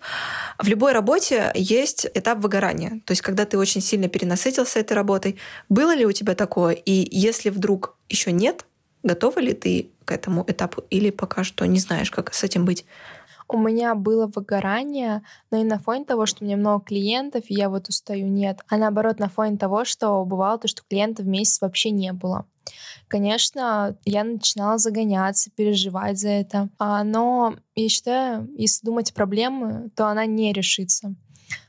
В 0.58 0.68
любой 0.68 0.92
работе 0.92 1.50
есть 1.54 2.06
этап 2.14 2.38
выгорания, 2.38 3.00
то 3.04 3.10
есть 3.10 3.22
когда 3.22 3.44
ты 3.44 3.58
очень 3.58 3.80
сильно 3.80 4.08
перенасытился 4.08 4.78
этой 4.78 4.92
работой. 4.92 5.36
Было 5.68 5.94
ли 5.94 6.06
у 6.06 6.12
тебя 6.12 6.36
такое? 6.36 6.74
И 6.74 7.08
если 7.10 7.50
вдруг 7.50 7.96
еще 8.08 8.30
нет, 8.30 8.66
готова 9.02 9.40
ли 9.40 9.52
ты 9.52 9.90
к 10.04 10.12
этому 10.12 10.44
этапу 10.46 10.84
или 10.90 11.10
пока 11.10 11.42
что 11.42 11.66
не 11.66 11.80
знаешь, 11.80 12.12
как 12.12 12.32
с 12.32 12.44
этим 12.44 12.64
быть? 12.64 12.84
У 13.52 13.58
меня 13.58 13.94
было 13.94 14.26
выгорание, 14.26 15.22
но 15.50 15.58
и 15.58 15.64
на 15.64 15.78
фоне 15.78 16.04
того, 16.04 16.26
что 16.26 16.44
у 16.44 16.46
меня 16.46 16.56
много 16.56 16.84
клиентов, 16.84 17.44
и 17.48 17.54
я 17.54 17.68
вот 17.68 17.88
устаю, 17.88 18.28
нет. 18.28 18.60
А 18.68 18.76
наоборот, 18.76 19.18
на 19.18 19.28
фоне 19.28 19.56
того, 19.56 19.84
что 19.84 20.24
бывало 20.24 20.58
то, 20.58 20.68
что 20.68 20.82
клиентов 20.88 21.26
в 21.26 21.28
месяц 21.28 21.60
вообще 21.60 21.90
не 21.90 22.12
было. 22.12 22.46
Конечно, 23.08 23.98
я 24.04 24.22
начинала 24.22 24.78
загоняться, 24.78 25.50
переживать 25.50 26.18
за 26.18 26.28
это. 26.28 26.68
А, 26.78 27.02
но 27.02 27.56
я 27.74 27.88
считаю, 27.88 28.48
если 28.56 28.86
думать 28.86 29.10
о 29.10 29.14
проблеме, 29.14 29.90
то 29.96 30.06
она 30.06 30.26
не 30.26 30.52
решится. 30.52 31.14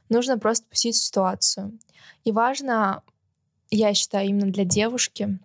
Нужно 0.10 0.38
просто 0.38 0.68
пустить 0.70 0.96
ситуацию. 0.96 1.80
И 2.24 2.32
важно, 2.32 3.02
я 3.72 3.94
считаю, 3.94 4.28
именно 4.28 4.52
для 4.52 4.66
девушки, 4.66 5.40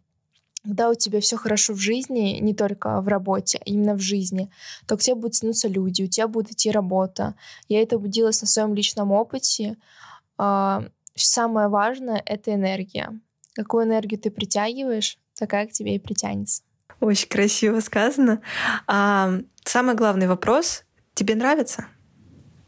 когда 0.67 0.91
у 0.91 0.95
тебя 0.95 1.21
все 1.21 1.37
хорошо 1.37 1.75
в 1.75 1.79
жизни, 1.79 2.39
не 2.41 2.55
только 2.55 3.01
в 3.01 3.09
работе, 3.09 3.59
а 3.59 3.63
именно 3.65 3.95
в 3.95 4.01
жизни, 4.01 4.51
то 4.87 4.97
к 4.97 5.01
тебе 5.01 5.15
будут 5.15 5.35
тянуться 5.35 5.69
люди, 5.69 6.03
у 6.03 6.09
тебя 6.09 6.27
будет 6.27 6.51
идти 6.51 6.71
работа. 6.71 7.35
Я 7.69 7.83
это 7.83 7.97
убедилась 7.97 8.41
на 8.41 8.49
своем 8.49 8.75
личном 8.75 9.13
опыте. 9.13 9.77
А, 10.39 10.85
самое 11.15 11.69
важное— 11.69 12.21
это 12.27 12.53
энергия. 12.53 13.19
Какую 13.55 13.85
энергию 13.85 14.21
ты 14.21 14.31
притягиваешь, 14.31 15.19
такая 15.39 15.67
к 15.67 15.73
тебе 15.73 15.95
и 15.95 15.99
притянется. 15.99 16.63
Очень 17.01 17.29
красиво 17.29 17.81
сказано. 17.81 18.41
А, 18.87 19.31
самый 19.65 19.95
главный 19.95 20.27
вопрос— 20.27 20.85
тебе 21.15 21.37
нравится? 21.37 21.87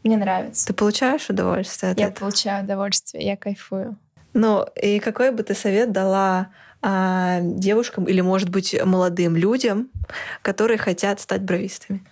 Мне 0.03 0.15
нравится. 0.15 0.67
Ты 0.67 0.73
получаешь 0.73 1.29
удовольствие 1.29 1.91
от 1.91 1.99
я 1.99 2.07
этого? 2.07 2.15
Я 2.15 2.19
получаю 2.19 2.63
удовольствие, 2.63 3.25
я 3.25 3.35
кайфую. 3.35 3.97
Ну, 4.33 4.65
и 4.81 4.99
какой 4.99 5.31
бы 5.31 5.43
ты 5.43 5.53
совет 5.55 5.91
дала 5.91 6.51
а, 6.81 7.39
девушкам 7.41 8.05
или, 8.05 8.21
может 8.21 8.49
быть, 8.49 8.75
молодым 8.83 9.35
людям, 9.35 9.89
которые 10.41 10.77
хотят 10.77 11.19
стать 11.19 11.43
бровистами? 11.43 12.05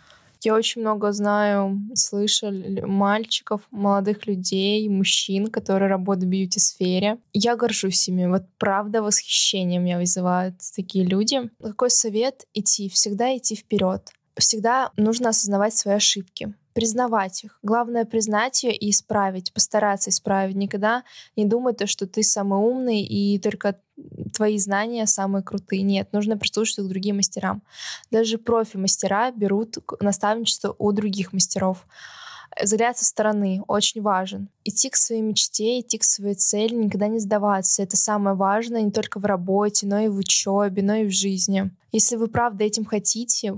Я 0.43 0.53
очень 0.53 0.81
много 0.81 1.11
знаю, 1.11 1.79
слышал 1.95 2.51
мальчиков, 2.85 3.61
молодых 3.71 4.27
людей, 4.27 4.87
мужчин, 4.87 5.47
которые 5.47 5.89
работают 5.89 6.27
в 6.27 6.29
бьюти-сфере. 6.29 7.17
Я 7.33 7.55
горжусь 7.55 8.07
ими. 8.07 8.27
Вот 8.27 8.43
правда 8.59 9.01
восхищение 9.01 9.79
меня 9.79 9.97
вызывают 9.97 10.55
такие 10.75 11.05
люди. 11.05 11.49
Какой 11.61 11.89
совет? 11.89 12.45
Идти, 12.53 12.87
всегда 12.89 13.35
идти 13.35 13.55
вперед. 13.55 14.11
Всегда 14.37 14.91
нужно 14.95 15.29
осознавать 15.29 15.75
свои 15.75 15.95
ошибки 15.95 16.53
признавать 16.77 17.43
их. 17.43 17.57
Главное 17.63 18.05
признать 18.05 18.61
ее 18.61 18.75
и 18.75 18.91
исправить, 18.91 19.51
постараться 19.51 20.11
исправить. 20.11 20.55
Никогда 20.55 21.03
не 21.35 21.43
думать 21.43 21.77
то, 21.77 21.87
что 21.87 22.05
ты 22.05 22.21
самый 22.21 22.59
умный 22.59 23.01
и 23.01 23.39
только 23.39 23.79
твои 24.31 24.59
знания 24.59 25.07
самые 25.07 25.41
крутые. 25.41 25.81
Нет, 25.81 26.13
нужно 26.13 26.37
прислушиваться 26.37 26.83
к 26.83 26.87
другим 26.87 27.15
мастерам. 27.15 27.63
Даже 28.11 28.37
профи-мастера 28.37 29.31
берут 29.31 29.77
наставничество 29.99 30.75
у 30.77 30.91
других 30.91 31.33
мастеров. 31.33 31.87
Взгляд 32.61 32.95
со 32.95 33.05
стороны 33.05 33.63
очень 33.67 34.03
важен. 34.03 34.47
Идти 34.63 34.91
к 34.91 34.97
своей 34.97 35.23
мечте, 35.23 35.79
идти 35.79 35.97
к 35.97 36.03
своей 36.03 36.35
цели, 36.35 36.75
никогда 36.75 37.07
не 37.07 37.17
сдаваться. 37.17 37.81
Это 37.81 37.97
самое 37.97 38.35
важное 38.35 38.83
не 38.83 38.91
только 38.91 39.17
в 39.17 39.25
работе, 39.25 39.87
но 39.87 39.99
и 39.99 40.09
в 40.09 40.17
учебе, 40.17 40.83
но 40.83 40.93
и 40.93 41.07
в 41.07 41.11
жизни. 41.11 41.71
Если 41.91 42.17
вы 42.17 42.27
правда 42.27 42.65
этим 42.65 42.85
хотите, 42.85 43.55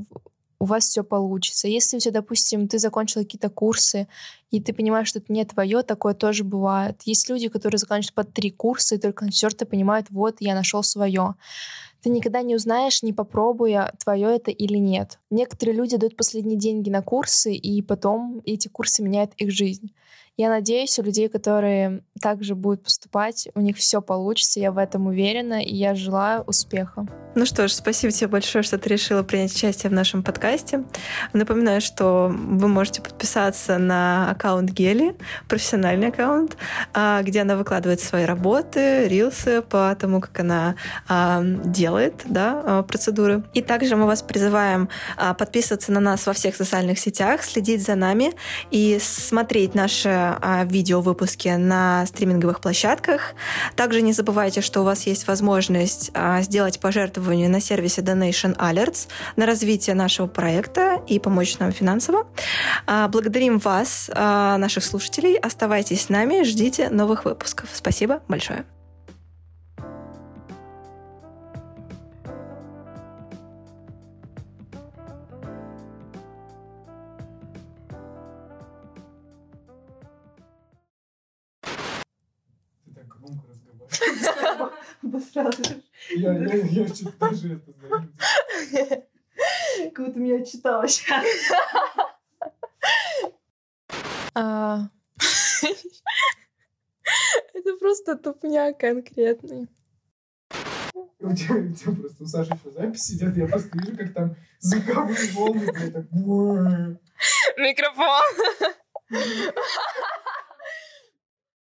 у 0.60 0.66
вас 0.66 0.90
все 0.90 1.04
получится. 1.04 1.68
Если 1.68 1.98
у 1.98 2.00
тебя, 2.00 2.14
допустим, 2.14 2.68
ты 2.68 2.80
закончила 2.80 3.24
какие-то 3.24 3.50
курсы, 3.50 4.08
и 4.52 4.62
ты 4.62 4.74
понимаешь, 4.74 5.08
что 5.08 5.20
это 5.20 5.32
не 5.32 5.46
твое, 5.46 5.84
такое 5.84 6.14
тоже 6.14 6.44
бывает. 6.44 7.02
Есть 7.06 7.30
люди, 7.30 7.48
которые 7.48 7.80
заканчивают 7.80 8.14
по 8.14 8.24
три 8.24 8.52
курса, 8.52 8.96
и 8.96 8.98
только 9.00 9.26
на 9.26 9.32
четвертый 9.32 9.66
понимают, 9.66 10.08
вот, 10.10 10.38
я 10.40 10.56
нашел 10.56 10.84
свое. 10.84 11.36
Ты 12.02 12.10
никогда 12.10 12.42
не 12.42 12.56
узнаешь, 12.56 13.04
не 13.04 13.14
попробуя, 13.14 13.94
твое 14.04 14.36
это 14.36 14.52
или 14.52 14.78
нет. 14.78 15.20
Некоторые 15.30 15.76
люди 15.76 15.98
дают 15.98 16.16
последние 16.16 16.58
деньги 16.58 16.90
на 16.90 17.02
курсы, 17.02 17.54
и 17.54 17.82
потом 17.82 18.42
эти 18.46 18.68
курсы 18.68 19.02
меняют 19.02 19.34
их 19.38 19.52
жизнь. 19.52 19.92
Я 20.40 20.48
надеюсь, 20.48 20.98
у 20.98 21.04
людей, 21.04 21.28
которые 21.28 22.02
также 22.22 22.56
будут 22.56 22.84
поступать, 22.84 23.50
у 23.56 23.60
них 23.60 23.76
все 23.76 24.02
получится, 24.02 24.62
я 24.62 24.72
в 24.72 24.78
этом 24.78 25.08
уверена, 25.08 25.62
и 25.62 25.76
я 25.76 25.96
желаю 25.96 26.44
успеха. 26.44 27.06
Ну 27.36 27.46
что 27.46 27.68
ж, 27.68 27.72
спасибо 27.72 28.12
тебе 28.12 28.28
большое, 28.28 28.64
что 28.64 28.78
ты 28.78 28.90
решила 28.90 29.22
принять 29.22 29.54
участие 29.54 29.90
в 29.90 29.94
нашем 29.94 30.24
подкасте. 30.24 30.84
Напоминаю, 31.34 31.80
что 31.80 32.34
вы 32.34 32.68
можете 32.68 33.02
подписаться 33.02 33.78
на 33.78 34.32
аккаунт 34.32 34.72
Гели, 34.72 35.16
профессиональный 35.48 36.08
аккаунт, 36.08 36.58
а, 36.94 37.22
где 37.22 37.42
она 37.42 37.56
выкладывает 37.56 38.00
свои 38.02 38.26
работы, 38.26 39.08
рилсы 39.08 39.62
по 39.62 39.96
тому, 40.00 40.22
как 40.22 40.40
она 40.40 40.76
а, 41.08 41.42
делает 41.44 42.24
да, 42.26 42.64
а, 42.66 42.84
процедуры. 42.84 43.44
И 43.54 43.62
также 43.62 43.96
мы 43.96 44.06
вас 44.06 44.24
призываем 44.24 44.90
подписываться 45.38 45.92
на 45.92 46.00
нас 46.00 46.26
во 46.26 46.34
всех 46.34 46.56
социальных 46.56 46.98
сетях, 46.98 47.44
следить 47.44 47.86
за 47.86 47.96
нами 47.96 48.34
и 48.72 48.98
смотреть 49.00 49.76
наши 49.76 50.29
видео-выпуски 50.66 51.50
на 51.50 52.06
стриминговых 52.06 52.62
площадках. 52.62 53.34
Также 53.76 54.02
не 54.02 54.14
забывайте, 54.14 54.62
что 54.62 54.82
у 54.82 54.84
вас 54.84 55.06
есть 55.08 55.28
возможность 55.28 56.12
а, 56.14 56.42
сделать 56.42 56.80
пожертвование 56.80 57.50
на 57.50 57.62
сервисе 57.62 58.02
Donation 58.02 58.56
Alerts 58.58 59.08
на 59.36 59.46
развитие 59.46 59.96
нашего 59.96 60.28
проекта 60.28 61.02
и 61.08 61.20
помочь 61.20 61.60
нам 61.60 61.72
финансово. 61.72 62.28
А, 62.86 63.08
благодарим 63.08 63.60
вас, 63.60 64.10
наших 64.16 64.84
слушателей. 64.84 65.38
Оставайтесь 65.38 66.04
с 66.04 66.10
нами, 66.10 66.44
ждите 66.44 66.90
новых 66.90 67.26
выпусков. 67.26 67.70
Спасибо 67.74 68.22
большое. 68.28 68.66
Я, 86.10 86.34
я, 86.34 86.56
я 86.84 86.88
что-то 86.88 87.18
даже 87.20 87.54
это 87.56 87.72
знаю. 87.72 88.14
Как 89.94 90.06
будто 90.06 90.20
меня 90.20 90.44
читала 90.46 90.88
сейчас. 90.88 91.26
А. 94.36 94.90
Это 97.54 97.78
просто 97.80 98.16
тупня 98.16 98.72
конкретный. 98.74 99.68
У 101.20 101.34
тебя, 101.36 101.56
у 101.56 101.74
тебя 101.74 101.96
просто 101.96 102.24
у 102.24 102.28
Саши 102.28 102.54
еще 102.54 102.72
запись 102.72 103.04
сидят, 103.04 103.36
я 103.36 103.48
просто 103.48 103.70
вижу, 103.74 103.98
как 103.98 104.14
там 104.14 104.36
звуковые 104.60 105.32
волны, 105.32 105.66
так... 105.92 106.06
Микрофон. 107.58 108.24